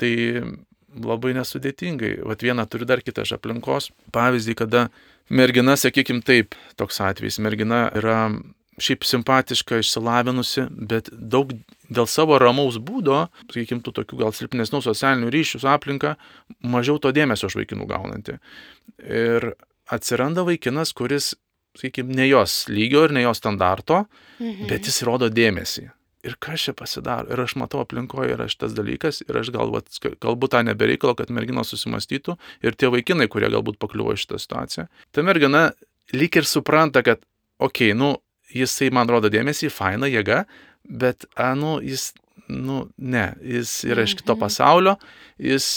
Tai 0.01 0.15
labai 0.95 1.35
nesudėtingai. 1.37 2.17
Vat 2.29 2.45
vieną 2.45 2.67
turiu 2.71 2.89
dar 2.89 3.03
kitą 3.05 3.25
iš 3.27 3.35
aplinkos. 3.39 3.91
Pavyzdį, 4.15 4.57
kada 4.59 4.89
mergina, 5.29 5.77
sakykim 5.81 6.23
taip, 6.27 6.55
toks 6.79 7.01
atvejis, 7.05 7.41
mergina 7.43 7.87
yra 7.97 8.29
šiaip 8.83 9.05
simpatiška, 9.07 9.79
išsilavinusi, 9.83 10.67
bet 10.91 11.11
daug 11.13 11.53
dėl 11.87 12.09
savo 12.11 12.39
ramaus 12.43 12.81
būdo, 12.83 13.27
sakykime, 13.47 13.83
tų 13.85 13.95
tokių 14.01 14.19
gal 14.25 14.35
silpnesnių 14.35 14.81
socialinių 14.83 15.31
ryšių 15.31 15.63
su 15.63 15.71
aplinka, 15.71 16.15
mažiau 16.67 16.99
to 16.99 17.13
dėmesio 17.15 17.51
iš 17.51 17.59
vaikinų 17.61 17.87
gaunanti. 17.91 18.39
Ir 19.07 19.53
atsiranda 19.95 20.43
vaikinas, 20.47 20.95
kuris, 20.97 21.35
sakykime, 21.79 22.17
ne 22.19 22.27
jos 22.29 22.65
lygio 22.71 23.07
ir 23.07 23.15
ne 23.15 23.25
jos 23.27 23.39
standarto, 23.43 24.05
mhm. 24.41 24.67
bet 24.71 24.91
jis 24.91 25.03
rodo 25.07 25.31
dėmesį. 25.31 25.91
Ir 26.25 26.37
kas 26.41 26.65
čia 26.65 26.73
pasidaro? 26.77 27.29
Ir 27.33 27.43
aš 27.45 27.57
matau 27.61 27.83
aplinkoje 27.85 28.33
yra 28.33 28.47
šitas 28.49 28.73
dalykas 28.77 29.21
ir 29.27 29.37
aš 29.37 29.51
galbūt, 29.53 29.99
galbūt 30.25 30.55
tą 30.55 30.63
nebereikalo, 30.65 31.13
kad 31.19 31.33
merginos 31.35 31.73
susimastytų 31.75 32.39
ir 32.65 32.79
tie 32.81 32.89
vaikinai, 32.93 33.29
kurie 33.29 33.51
galbūt 33.53 33.77
pakliuvo 33.83 34.15
į 34.17 34.23
šitą 34.23 34.41
situaciją. 34.41 34.87
Ta 35.13 35.25
mergina 35.27 35.67
lyg 36.17 36.41
ir 36.41 36.49
supranta, 36.49 37.05
kad, 37.05 37.21
okei, 37.59 37.93
okay, 37.93 37.99
nu, 37.99 38.15
jisai 38.55 38.89
man 38.95 39.11
rodo 39.11 39.29
dėmesį, 39.33 39.69
faina 39.73 40.09
jėga, 40.09 40.45
bet, 40.85 41.29
a, 41.37 41.53
nu, 41.59 41.77
jis, 41.85 42.13
nu, 42.49 42.87
ne, 42.97 43.27
jis 43.45 43.77
yra 43.89 44.09
iš 44.09 44.17
kito 44.21 44.33
mhm. 44.33 44.45
pasaulio, 44.47 44.97
jis 45.53 45.69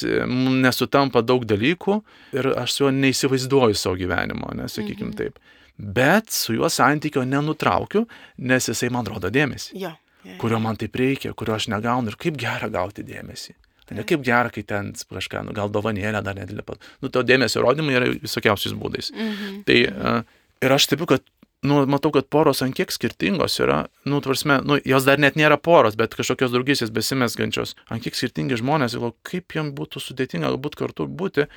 nesutampa 0.64 1.24
daug 1.26 1.44
dalykų 1.48 2.00
ir 2.38 2.52
aš 2.56 2.76
su 2.76 2.86
juo 2.86 2.96
neįsivaizduoju 2.96 3.78
savo 3.78 4.00
gyvenimo, 4.00 4.52
nesakykim 4.56 5.12
mhm. 5.12 5.20
taip. 5.20 5.40
Bet 5.78 6.32
su 6.34 6.56
juo 6.56 6.72
santykio 6.74 7.22
nenutraukiu, 7.28 8.08
nes 8.50 8.72
jisai 8.72 8.90
man 8.94 9.06
rodo 9.06 9.30
dėmesį. 9.30 9.76
Ja. 9.78 9.98
Kurio 10.42 10.60
man 10.64 10.78
taip 10.80 10.96
reikia, 11.00 11.34
kurio 11.38 11.56
aš 11.56 11.70
negaunu 11.74 12.12
ir 12.12 12.20
kaip 12.20 12.38
gera 12.40 12.70
gauti 12.74 13.06
dėmesį. 13.08 13.56
Ne 13.96 14.04
kaip 14.04 14.24
gera, 14.26 14.52
kai 14.52 14.66
ten 14.68 14.92
kažką, 14.92 15.46
nu, 15.48 15.54
gal 15.56 15.72
dovanėlę 15.72 16.20
dar 16.24 16.36
nedėlė. 16.36 16.66
Nu, 17.00 17.08
to 17.08 17.24
dėmesio 17.24 17.64
rodymai 17.64 17.96
yra 17.96 18.10
visokiausiais 18.12 18.76
būdais. 18.76 19.14
Mhm. 19.16 19.62
Tai 19.68 19.78
uh, 19.88 20.18
ir 20.60 20.76
aš 20.76 20.90
tipiu, 20.92 21.08
kad 21.08 21.24
nu, 21.62 21.80
matau, 21.90 22.12
kad 22.14 22.28
poros 22.30 22.62
ant 22.62 22.76
kiek 22.78 22.92
skirtingos 22.94 23.58
yra, 23.64 23.80
nu, 24.06 24.20
tvarsme, 24.22 24.60
nu, 24.68 24.78
jos 24.86 25.08
dar 25.08 25.20
net 25.22 25.38
nėra 25.40 25.58
poros, 25.58 25.98
bet 25.98 26.14
kažkokios 26.18 26.54
draugysės 26.54 26.92
besimesgančios, 26.94 27.74
ant 27.90 28.04
kiek 28.06 28.18
skirtingi 28.18 28.60
žmonės, 28.62 28.98
galvo, 28.98 29.16
kaip 29.28 29.56
jiems 29.58 29.74
būtų 29.78 30.04
sudėtinga 30.04 30.52
galbūt 30.52 30.78
kartu 30.78 31.08
būti, 31.10 31.48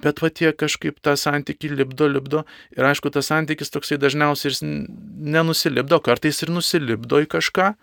bet 0.00 0.22
va 0.24 0.30
tie 0.32 0.54
kažkaip 0.56 1.02
tą 1.04 1.16
santykį 1.20 1.74
libdo, 1.76 2.08
libdo 2.08 2.44
ir 2.76 2.88
aišku, 2.88 3.12
tas 3.12 3.28
santykis 3.28 3.72
toksai 3.74 4.00
dažniausiai 4.00 4.54
ir 4.54 4.60
nenusilibdo, 5.36 6.00
kartais 6.08 6.40
ir 6.40 6.54
nusilibdo 6.56 7.20
į 7.20 7.28
kažką, 7.36 7.74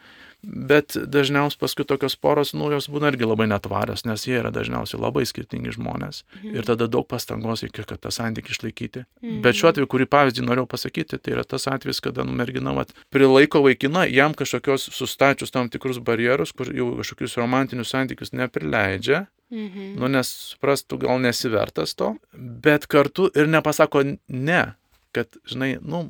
Bet 0.46 0.94
dažniausiai 0.94 1.60
paskui 1.60 1.86
tokios 1.88 2.14
poros, 2.16 2.54
nu, 2.54 2.70
jos 2.72 2.86
būna 2.94 3.10
irgi 3.10 3.26
labai 3.26 3.48
netvarios, 3.50 4.06
nes 4.06 4.22
jie 4.28 4.36
yra 4.38 4.52
dažniausiai 4.54 5.00
labai 5.02 5.26
skirtingi 5.26 5.74
žmonės. 5.74 6.22
Mhm. 6.38 6.54
Ir 6.60 6.68
tada 6.68 6.88
daug 6.88 7.08
pastangos 7.10 7.66
reikia, 7.66 7.88
kad 7.90 8.04
tą 8.04 8.14
santykį 8.14 8.54
išlaikyti. 8.54 9.06
Mhm. 9.24 9.42
Bet 9.42 9.58
šiuo 9.58 9.72
atveju, 9.72 9.90
kurį 9.90 10.08
pavyzdį 10.14 10.46
norėjau 10.46 10.70
pasakyti, 10.70 11.18
tai 11.18 11.34
yra 11.36 11.44
tas 11.44 11.68
atvejis, 11.68 12.02
kada 12.06 12.24
nu, 12.24 12.36
mergina 12.38 12.76
vat, 12.78 12.94
prilaiko 13.10 13.64
vaikiną, 13.66 14.06
jam 14.14 14.38
kažkokios 14.38 14.90
sustačius 14.94 15.52
tam 15.52 15.70
tikrus 15.74 15.98
barjerus, 15.98 16.54
kur 16.54 16.70
jau 16.70 16.94
kažkokius 17.02 17.38
romantinius 17.42 17.92
santykius 17.96 18.32
neprileidžia. 18.32 19.26
Mhm. 19.50 19.96
Nu, 19.98 20.08
nes 20.12 20.30
suprastų, 20.54 21.02
gal 21.08 21.22
nesivertas 21.24 21.96
to, 21.96 22.16
bet 22.34 22.86
kartu 22.86 23.32
ir 23.34 23.48
nepasako 23.48 24.04
ne 24.28 24.76
kad, 25.18 25.40
žinai, 25.50 25.74
nu, 25.82 26.04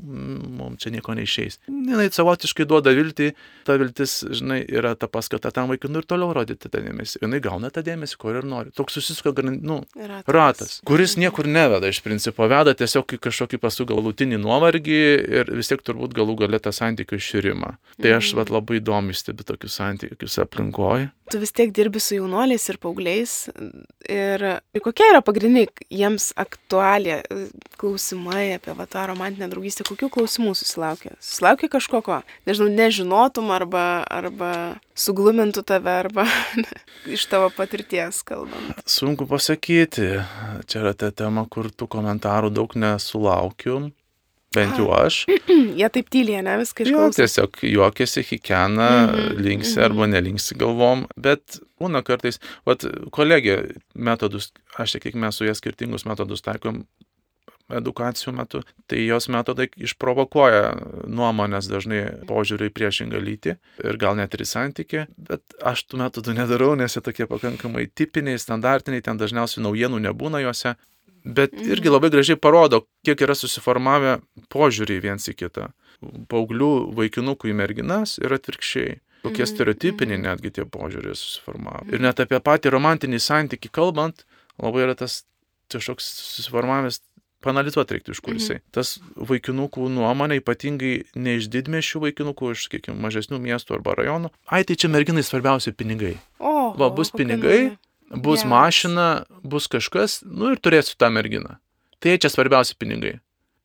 mums 0.59 0.83
čia 0.83 0.91
nieko 0.93 1.15
neišeis. 1.17 1.59
Jis 1.67 2.19
savotiškai 2.19 2.67
duoda 2.69 2.93
viltį, 2.95 3.31
ta 3.67 3.77
viltis, 3.79 4.19
žinai, 4.39 4.61
yra 4.67 4.93
ta 4.99 5.09
paskata 5.11 5.51
tam 5.55 5.71
vaikui, 5.71 5.91
nu 5.93 6.03
ir 6.03 6.09
toliau 6.09 6.33
rodyti 6.35 6.69
tą 6.69 6.81
dėmesį. 6.83 7.21
Jis 7.23 7.43
gauna 7.47 7.71
tą 7.73 7.83
dėmesį, 7.87 8.19
kur 8.21 8.39
ir 8.39 8.47
nori. 8.47 8.73
Toks 8.75 8.99
susisuka, 8.99 9.33
nu, 9.47 9.79
ratas. 9.95 10.33
ratas, 10.33 10.77
kuris 10.87 11.17
niekur 11.19 11.47
neveda 11.49 11.89
iš 11.91 12.01
principo, 12.05 12.47
veda 12.51 12.75
tiesiog 12.77 13.17
į 13.17 13.21
kažkokį 13.27 13.61
paskui 13.63 13.87
galutinį 13.89 14.41
nuovargį 14.43 15.01
ir 15.39 15.53
vis 15.57 15.71
tiek 15.71 15.83
turbūt 15.85 16.15
galų 16.17 16.37
galę 16.43 16.59
tą 16.63 16.73
santykių 16.75 17.19
išširimą. 17.21 17.73
Tai 18.01 18.15
aš 18.17 18.33
mm. 18.33 18.41
vat, 18.41 18.53
labai 18.53 18.81
įdomi 18.81 19.15
stebi 19.17 19.47
tokius 19.47 19.77
santykius 19.79 20.39
aplinkoje. 20.43 21.11
Tu 21.27 21.39
vis 21.41 21.51
tiek 21.51 21.73
dirbi 21.75 21.99
su 21.99 22.15
jaunuoliais 22.15 22.63
ir 22.71 22.77
paaugliais. 22.79 23.33
Ir 24.07 24.43
kokia 24.83 25.09
yra 25.11 25.23
pagrindiniai 25.25 25.67
jiems 25.91 26.29
aktualija 26.39 27.19
klausimai 27.79 28.53
apie 28.55 28.75
va, 28.77 28.87
tą 28.97 29.05
romantinę 29.11 29.49
draugystę, 29.51 29.85
kokių 29.87 30.09
klausimų 30.13 30.55
susilaukia? 30.57 31.13
Susilaukia 31.21 31.69
kažko, 31.77 32.01
ko, 32.05 32.21
nežinau, 32.49 32.69
nežinotum 32.73 33.51
arba, 33.53 33.85
arba 34.09 34.51
suglumintų 34.97 35.63
tave, 35.67 35.93
arba 36.01 36.25
iš 37.15 37.27
tavo 37.29 37.51
patirties 37.53 38.23
kalbant? 38.27 38.81
Sunku 38.89 39.29
pasakyti. 39.29 40.09
Čia 40.65 40.81
yra 40.81 40.95
ta 40.97 41.11
tema, 41.13 41.45
kur 41.45 41.69
tų 41.69 41.89
komentarų 41.97 42.51
daug 42.55 42.73
nesulaukiu. 42.79 43.87
Bent 44.55 44.77
jau 44.79 44.87
aš. 44.95 45.25
Jie 45.79 45.87
taip 45.93 46.07
tyliai, 46.09 46.41
ne 46.45 46.53
viską 46.61 46.85
išklauso. 46.85 47.19
Tiesiog 47.19 47.59
juokiasi, 47.67 48.23
hikena, 48.29 48.87
mm 48.89 49.09
-hmm. 49.11 49.41
linksi 49.43 49.75
-hmm. 49.75 49.85
arba 49.85 50.07
nelinksi 50.07 50.55
galvom, 50.55 51.03
bet 51.17 51.59
būna 51.81 52.01
kartais, 52.03 52.39
vat 52.65 52.85
kolegė 53.11 53.57
metodus, 53.93 54.53
aš 54.77 54.91
tiek, 54.91 55.03
kiek 55.03 55.15
mes 55.15 55.35
su 55.35 55.45
jie 55.45 55.55
skirtingus 55.55 56.05
metodus 56.05 56.41
taikom, 56.41 56.85
edukacijų 57.73 58.33
metu, 58.37 58.61
tai 58.87 59.03
jos 59.03 59.27
metodai 59.31 59.67
išprovokuoja 59.83 60.71
nuomonės 61.11 61.67
dažnai 61.71 62.01
požiūrį 62.29 62.69
į 62.69 62.73
priešingą 62.75 63.21
lytį 63.23 63.55
ir 63.83 63.99
gal 63.99 64.15
net 64.19 64.35
ir 64.35 64.43
į 64.45 64.49
santykį, 64.51 65.05
bet 65.29 65.57
aš 65.59 65.83
tų 65.87 66.01
metodų 66.03 66.37
nedarau, 66.37 66.73
nes 66.79 66.95
jie 66.95 67.03
tokie 67.03 67.27
pakankamai 67.27 67.87
tipiniai, 67.91 68.39
standartiniai, 68.39 69.03
ten 69.03 69.19
dažniausiai 69.19 69.65
naujienų 69.65 69.99
nebūna 70.07 70.43
juose, 70.45 70.77
bet 71.27 71.53
mhm. 71.53 71.73
irgi 71.75 71.91
labai 71.91 72.11
gražiai 72.13 72.39
parodo, 72.39 72.85
kiek 73.05 73.25
yra 73.27 73.35
susiformavę 73.35 74.19
požiūriai 74.53 75.03
viens 75.03 75.27
į 75.27 75.35
kitą. 75.35 75.71
Pauglių 76.31 76.71
vaikinukų 76.95 77.51
į 77.51 77.57
merginas 77.57 78.17
ir 78.21 78.35
atvirkščiai. 78.37 79.01
Kokie 79.25 79.41
mhm, 79.43 79.49
stereotipiniai 79.49 80.19
mhm. 80.21 80.27
netgi 80.29 80.53
tie 80.55 80.63
požiūriai 80.69 81.17
susiformavo. 81.17 81.87
Ir 81.91 82.03
net 82.05 82.21
apie 82.23 82.39
patį 82.39 82.71
romantinį 82.77 83.19
santyki 83.19 83.71
kalbant, 83.73 84.23
labai 84.61 84.85
yra 84.85 84.95
tas 84.95 85.23
kažkoks 85.73 86.05
susiformavęs 86.37 87.01
panalizuoti 87.45 87.97
reiktų 87.97 88.15
iš 88.15 88.21
kur 88.23 88.33
mhm. 88.33 88.41
jisai. 88.41 88.57
Tas 88.75 88.95
vaikinukų 89.15 89.89
nuomonė, 89.93 90.39
ypatingai 90.41 90.93
ne 91.19 91.37
iš 91.39 91.49
didmešių 91.53 92.03
vaikinukų, 92.07 92.53
iš, 92.55 92.67
sakykime, 92.67 92.97
mažesnių 93.03 93.39
miestų 93.43 93.77
arba 93.77 93.97
rajonų. 93.99 94.31
Ai, 94.49 94.63
tai 94.67 94.77
čia 94.79 94.91
merginai 94.93 95.25
svarbiausia 95.25 95.75
pinigai. 95.77 96.15
O, 96.39 96.73
Va, 96.77 96.89
bus 96.93 97.13
pinigai, 97.13 97.77
bus 98.11 98.43
yes. 98.43 98.49
mašina, 98.51 99.07
bus 99.43 99.69
kažkas, 99.71 100.21
nu 100.25 100.53
ir 100.55 100.61
turėsiu 100.61 100.97
tą 100.99 101.11
merginą. 101.13 101.57
Tai 102.03 102.17
čia 102.21 102.31
svarbiausia 102.33 102.77
pinigai. 102.79 103.17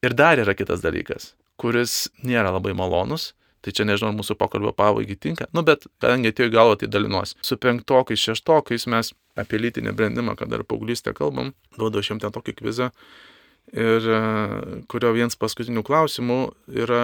Ir 0.02 0.16
dar 0.18 0.40
yra 0.42 0.56
kitas 0.58 0.82
dalykas, 0.82 1.32
kuris 1.60 2.08
nėra 2.26 2.52
labai 2.54 2.74
malonus. 2.76 3.32
Tai 3.62 3.70
čia 3.70 3.84
nežinau, 3.86 4.08
ar 4.10 4.16
mūsų 4.18 4.34
pokalbio 4.40 4.72
pabaigai 4.74 5.14
tinka. 5.22 5.46
Nu, 5.54 5.62
bet 5.62 5.84
kadangi 6.02 6.32
atėjo 6.32 6.48
į 6.48 6.52
galvą, 6.56 6.78
tai 6.80 6.88
dalinuosi. 6.90 7.36
Su 7.46 7.54
penktokais, 7.62 8.18
šeštokais 8.18 8.88
mes 8.90 9.12
apie 9.38 9.60
lytinį 9.62 9.92
brandimą, 9.94 10.34
kad 10.34 10.50
dar 10.50 10.64
paauglystę 10.66 11.12
kalbam, 11.14 11.52
duodu 11.78 12.02
šiam 12.02 12.18
ten 12.18 12.34
tokį 12.34 12.56
kvizą 12.58 12.88
ir 13.72 14.08
e, 14.08 14.20
kurio 14.92 15.12
vienas 15.16 15.36
paskutinių 15.40 15.82
klausimų 15.86 16.38
yra, 16.84 17.02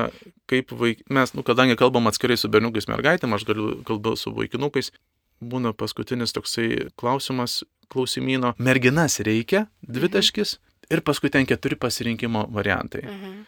kaip 0.50 0.72
vaik... 0.76 1.02
mes, 1.12 1.33
nu, 1.37 1.44
kadangi 1.46 1.78
kalbam 1.81 2.11
atskirai 2.11 2.37
su 2.38 2.50
berniukais 2.52 2.88
mergaitėm, 2.90 3.35
aš 3.35 3.46
galiu 3.48 3.70
kalbėti 3.88 4.22
su 4.22 4.33
vaikinukais, 4.37 4.92
būna 5.40 5.72
paskutinis 5.76 6.35
toksai 6.37 6.88
klausimas 6.98 7.62
klausimino, 7.92 8.52
merginas 8.61 9.20
reikia, 9.24 9.66
dvitaškis, 9.81 10.59
mhm. 10.59 10.90
ir 10.96 11.04
paskui 11.07 11.33
ten 11.33 11.48
keturi 11.48 11.78
pasirinkimo 11.81 12.48
variantai. 12.52 13.07
Mhm. 13.09 13.38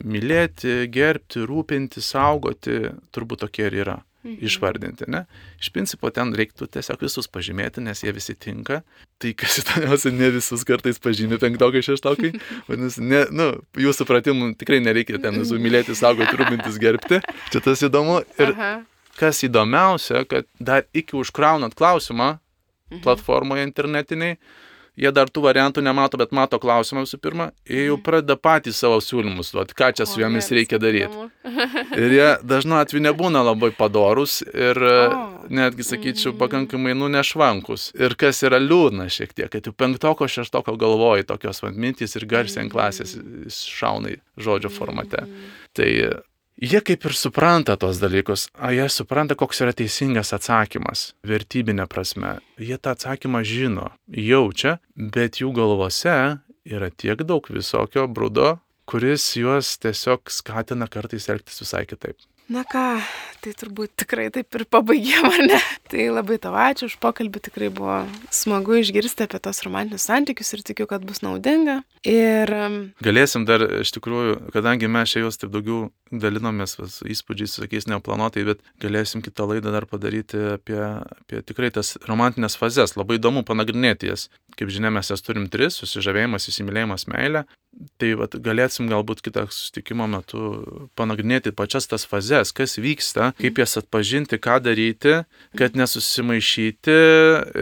Mylėti, 0.00 0.86
gerbti, 0.88 1.42
rūpinti, 1.44 2.00
saugoti, 2.00 2.86
turbūt 3.12 3.42
tokie 3.42 3.66
ir 3.66 3.74
yra 3.82 3.98
mhm. 4.22 4.38
išvardinti. 4.46 5.10
Ne? 5.12 5.26
Iš 5.60 5.72
principo 5.74 6.12
ten 6.14 6.32
reiktų 6.36 6.70
tiesiog 6.72 7.02
visus 7.04 7.28
pažymėti, 7.28 7.82
nes 7.84 8.04
jie 8.06 8.14
visi 8.16 8.38
tinka. 8.38 8.80
Tai 9.20 9.30
kas 9.36 9.58
įdomiausia, 9.60 10.10
ne 10.16 10.30
visus 10.32 10.62
kartais 10.64 10.96
pažymė 11.02 11.36
penktokai, 11.42 11.82
šeštokai. 11.84 12.30
Vadinasi, 12.70 13.02
ne, 13.04 13.26
nu, 13.36 13.48
jūsų 13.76 14.06
supratimu 14.06 14.54
tikrai 14.60 14.78
nereikia 14.80 15.20
ten 15.20 15.36
visų 15.42 15.58
mylėti, 15.60 15.96
saugoti, 15.98 16.38
rūpintis, 16.40 16.78
gerbti. 16.80 17.20
Čia 17.52 17.60
tas 17.66 17.84
įdomu. 17.84 18.22
Ir 18.40 18.54
Aha. 18.54 18.70
kas 19.20 19.42
įdomiausia, 19.44 20.24
kad 20.30 20.48
dar 20.56 20.88
iki 20.96 21.18
užkraunant 21.20 21.76
klausimą 21.76 22.32
mhm. 22.38 23.02
platformoje 23.04 23.68
internetiniai, 23.68 24.38
jie 25.00 25.12
dar 25.14 25.30
tų 25.32 25.44
variantų 25.46 25.82
nemato, 25.84 26.18
bet 26.20 26.34
mato 26.36 26.60
klausimą 26.60 27.04
visų 27.06 27.20
pirma, 27.22 27.50
jie 27.68 27.86
jau 27.88 27.96
mhm. 27.96 28.04
pradeda 28.06 28.36
patys 28.36 28.80
savo 28.82 29.00
siūlymus 29.04 29.52
duoti, 29.54 29.76
ką 29.78 29.90
čia 29.96 30.06
su 30.08 30.20
jomis 30.22 30.50
reikia 30.54 30.80
daryti. 30.82 31.26
Ir 31.96 32.14
jie 32.14 32.28
dažnu 32.46 32.76
atveju 32.80 33.02
nebūna 33.08 33.42
labai 33.46 33.72
padorus 33.76 34.40
ir 34.46 34.78
netgi, 35.50 35.86
sakyčiau, 35.86 36.34
mhm. 36.34 36.40
pakankamai 36.42 36.94
nu 36.98 37.10
nešvankus. 37.12 37.90
Ir 37.98 38.16
kas 38.20 38.42
yra 38.46 38.60
liūdna 38.62 39.08
šiek 39.12 39.34
tiek, 39.34 39.50
kad 39.52 39.66
jau 39.66 39.74
penktoko, 39.76 40.28
šeštoko 40.30 40.76
galvoji 40.80 41.28
tokios 41.28 41.64
mintys 41.70 42.16
ir 42.18 42.28
garsiai 42.30 42.66
ant 42.66 42.74
klasės 42.74 43.16
šaunai 43.50 44.18
žodžio 44.40 44.72
formate. 44.72 45.24
Tai 45.76 45.88
Jie 46.60 46.82
kaip 46.84 47.06
ir 47.08 47.14
supranta 47.16 47.72
tos 47.80 47.96
dalykus, 48.02 48.50
o 48.60 48.68
jie 48.68 48.84
supranta, 48.92 49.32
koks 49.32 49.62
yra 49.64 49.72
teisingas 49.72 50.34
atsakymas, 50.36 51.14
vertybinė 51.24 51.86
prasme. 51.88 52.34
Jie 52.60 52.76
tą 52.76 52.92
atsakymą 52.92 53.40
žino, 53.48 53.86
jaučia, 54.12 54.74
bet 54.92 55.40
jų 55.40 55.54
galvose 55.56 56.16
yra 56.68 56.90
tiek 56.92 57.24
daug 57.24 57.48
visokio 57.48 58.04
brudo, 58.12 58.58
kuris 58.84 59.24
juos 59.40 59.72
tiesiog 59.80 60.28
skatina 60.28 60.84
kartais 60.92 61.30
elgtis 61.32 61.64
visai 61.64 61.86
kitaip. 61.88 62.20
Na 62.50 62.64
ką, 62.66 62.98
tai 63.44 63.52
turbūt 63.54 63.92
tikrai 64.02 64.24
taip 64.34 64.56
ir 64.58 64.64
pabaigėm, 64.66 65.26
ar 65.28 65.42
ne? 65.52 65.58
Tai 65.86 66.06
labai 66.16 66.40
tau 66.42 66.50
ačiū 66.58 66.88
už 66.88 66.96
pokalbį, 66.98 67.42
tikrai 67.46 67.68
buvo 67.70 68.00
smagu 68.34 68.80
išgirsti 68.80 69.28
apie 69.28 69.38
tos 69.42 69.62
romantinius 69.62 70.08
santykius 70.08 70.50
ir 70.56 70.64
tikiu, 70.66 70.88
kad 70.90 71.04
bus 71.06 71.22
naudinga. 71.22 71.80
Ir... 72.02 72.50
Galėsim 73.06 73.46
dar, 73.46 73.62
iš 73.84 73.94
tikrųjų, 73.94 74.50
kadangi 74.54 74.90
mes 74.90 75.14
čia 75.14 75.22
jūs 75.22 75.38
taip 75.38 75.54
daugiau 75.54 75.92
dalinomės 76.10 76.74
vas, 76.80 76.98
įspūdžiais, 77.06 77.54
sakys, 77.60 77.86
neplanuotai, 77.90 78.42
bet 78.48 78.66
galėsim 78.82 79.22
kitą 79.22 79.46
laidą 79.52 79.70
dar 79.70 79.86
padaryti 79.86 80.40
apie, 80.56 80.80
apie 81.22 81.44
tikrai 81.46 81.70
tas 81.74 81.94
romantinės 82.10 82.58
fazes. 82.58 82.96
Labai 82.98 83.20
įdomu 83.20 83.44
panagrinėti 83.46 84.10
jas. 84.10 84.26
Kaip 84.58 84.74
žinia, 84.74 84.90
mes 84.90 85.12
jas 85.12 85.22
turim 85.22 85.46
tris- 85.46 85.78
susižavėjimas, 85.80 86.50
įsimylėjimas, 86.50 87.06
meilė. 87.06 87.46
Tai 88.00 88.08
vat, 88.18 88.34
galėsim 88.34 88.88
galbūt 88.90 89.20
kitą 89.22 89.44
susitikimo 89.46 90.08
metu 90.10 90.88
panagrinėti 90.98 91.52
pačias 91.54 91.86
tas 91.86 92.04
fazes, 92.04 92.39
kas 92.56 92.78
vyksta, 92.80 93.32
kaip 93.40 93.60
jas 93.60 93.76
atpažinti, 93.80 94.40
ką 94.40 94.56
daryti, 94.64 95.20
kad 95.60 95.76
nesusimaišyti 95.76 96.96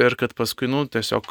ir 0.07 0.17
kad 0.21 0.37
paskui, 0.39 0.71
nu, 0.71 0.87
tiesiog 0.87 1.27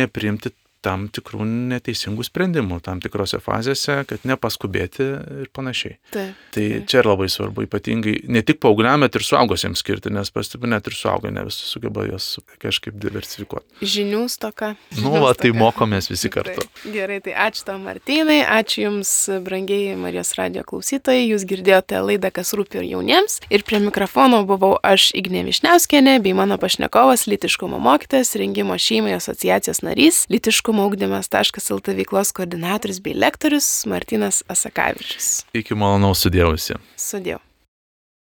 neprimti 0.00 0.52
tam 0.84 1.06
tikrų 1.12 1.44
neteisingų 1.44 2.24
sprendimų 2.26 2.80
tam 2.84 3.00
tikrose 3.04 3.40
fazėse, 3.42 4.00
kad 4.08 4.24
nepaskubėti 4.28 5.06
ir 5.44 5.50
panašiai. 5.56 5.98
Taip. 6.14 6.38
Tai 6.54 6.64
čia 6.88 7.00
ir 7.02 7.08
labai 7.10 7.28
svarbu, 7.30 7.64
ypatingai 7.68 8.16
ne 8.32 8.42
tik 8.46 8.60
paaugliam, 8.64 9.04
bet 9.04 9.18
ir 9.18 9.24
suaugusiems 9.26 9.82
skirti, 9.84 10.12
nes 10.14 10.32
pastebiu, 10.34 10.70
net 10.72 10.88
ir 10.88 10.96
suaugę 10.96 11.32
ne 11.34 11.44
visi 11.46 11.68
sugeba 11.68 12.06
jos 12.08 12.40
kažkaip 12.62 12.96
diversifikuoti. 13.00 13.84
Žinių 13.84 14.24
stoka. 14.32 14.72
Nu, 14.98 15.12
va, 15.22 15.34
tai 15.38 15.52
mokomės 15.56 16.10
visi 16.10 16.32
kartu. 16.32 16.64
Tai, 16.64 16.94
gerai, 16.94 17.20
tai 17.24 17.36
ačiū 17.48 17.66
tau 17.68 17.78
Martynai, 17.82 18.40
ačiū 18.58 18.86
Jums, 18.86 19.12
brangiai 19.44 19.94
Marijos 20.00 20.32
radio 20.38 20.64
klausytojai, 20.66 21.28
Jūs 21.30 21.44
girdėjote 21.48 22.00
laidą, 22.02 22.32
kas 22.34 22.54
rūpi 22.56 22.80
ir 22.80 22.88
jauniems. 22.94 23.40
Ir 23.52 23.64
prie 23.68 23.82
mikrofono 23.84 24.42
buvau 24.48 24.72
aš 24.86 25.10
Ignė 25.18 25.44
Višniauskienė, 25.46 26.18
bei 26.24 26.34
mano 26.36 26.56
pašnekovas, 26.60 27.26
litiškumo 27.30 27.78
mokytas, 27.82 28.32
rengimo 28.40 28.78
šeimai 28.80 29.14
asociacijos 29.18 29.84
narys, 29.86 30.24
litiškumo 30.32 30.69
lytiškumo 30.70 30.86
ugdymas.lt 30.86 31.88
veiklos 31.96 32.32
koordinatorius 32.32 33.00
bei 33.02 33.14
lektorius 33.14 33.86
Martinas 33.86 34.42
Asakavičius. 34.48 35.44
Iki 35.54 35.74
malonaus 35.74 36.22
sudėjusi. 36.22 36.78
Sudėjau. 36.96 37.40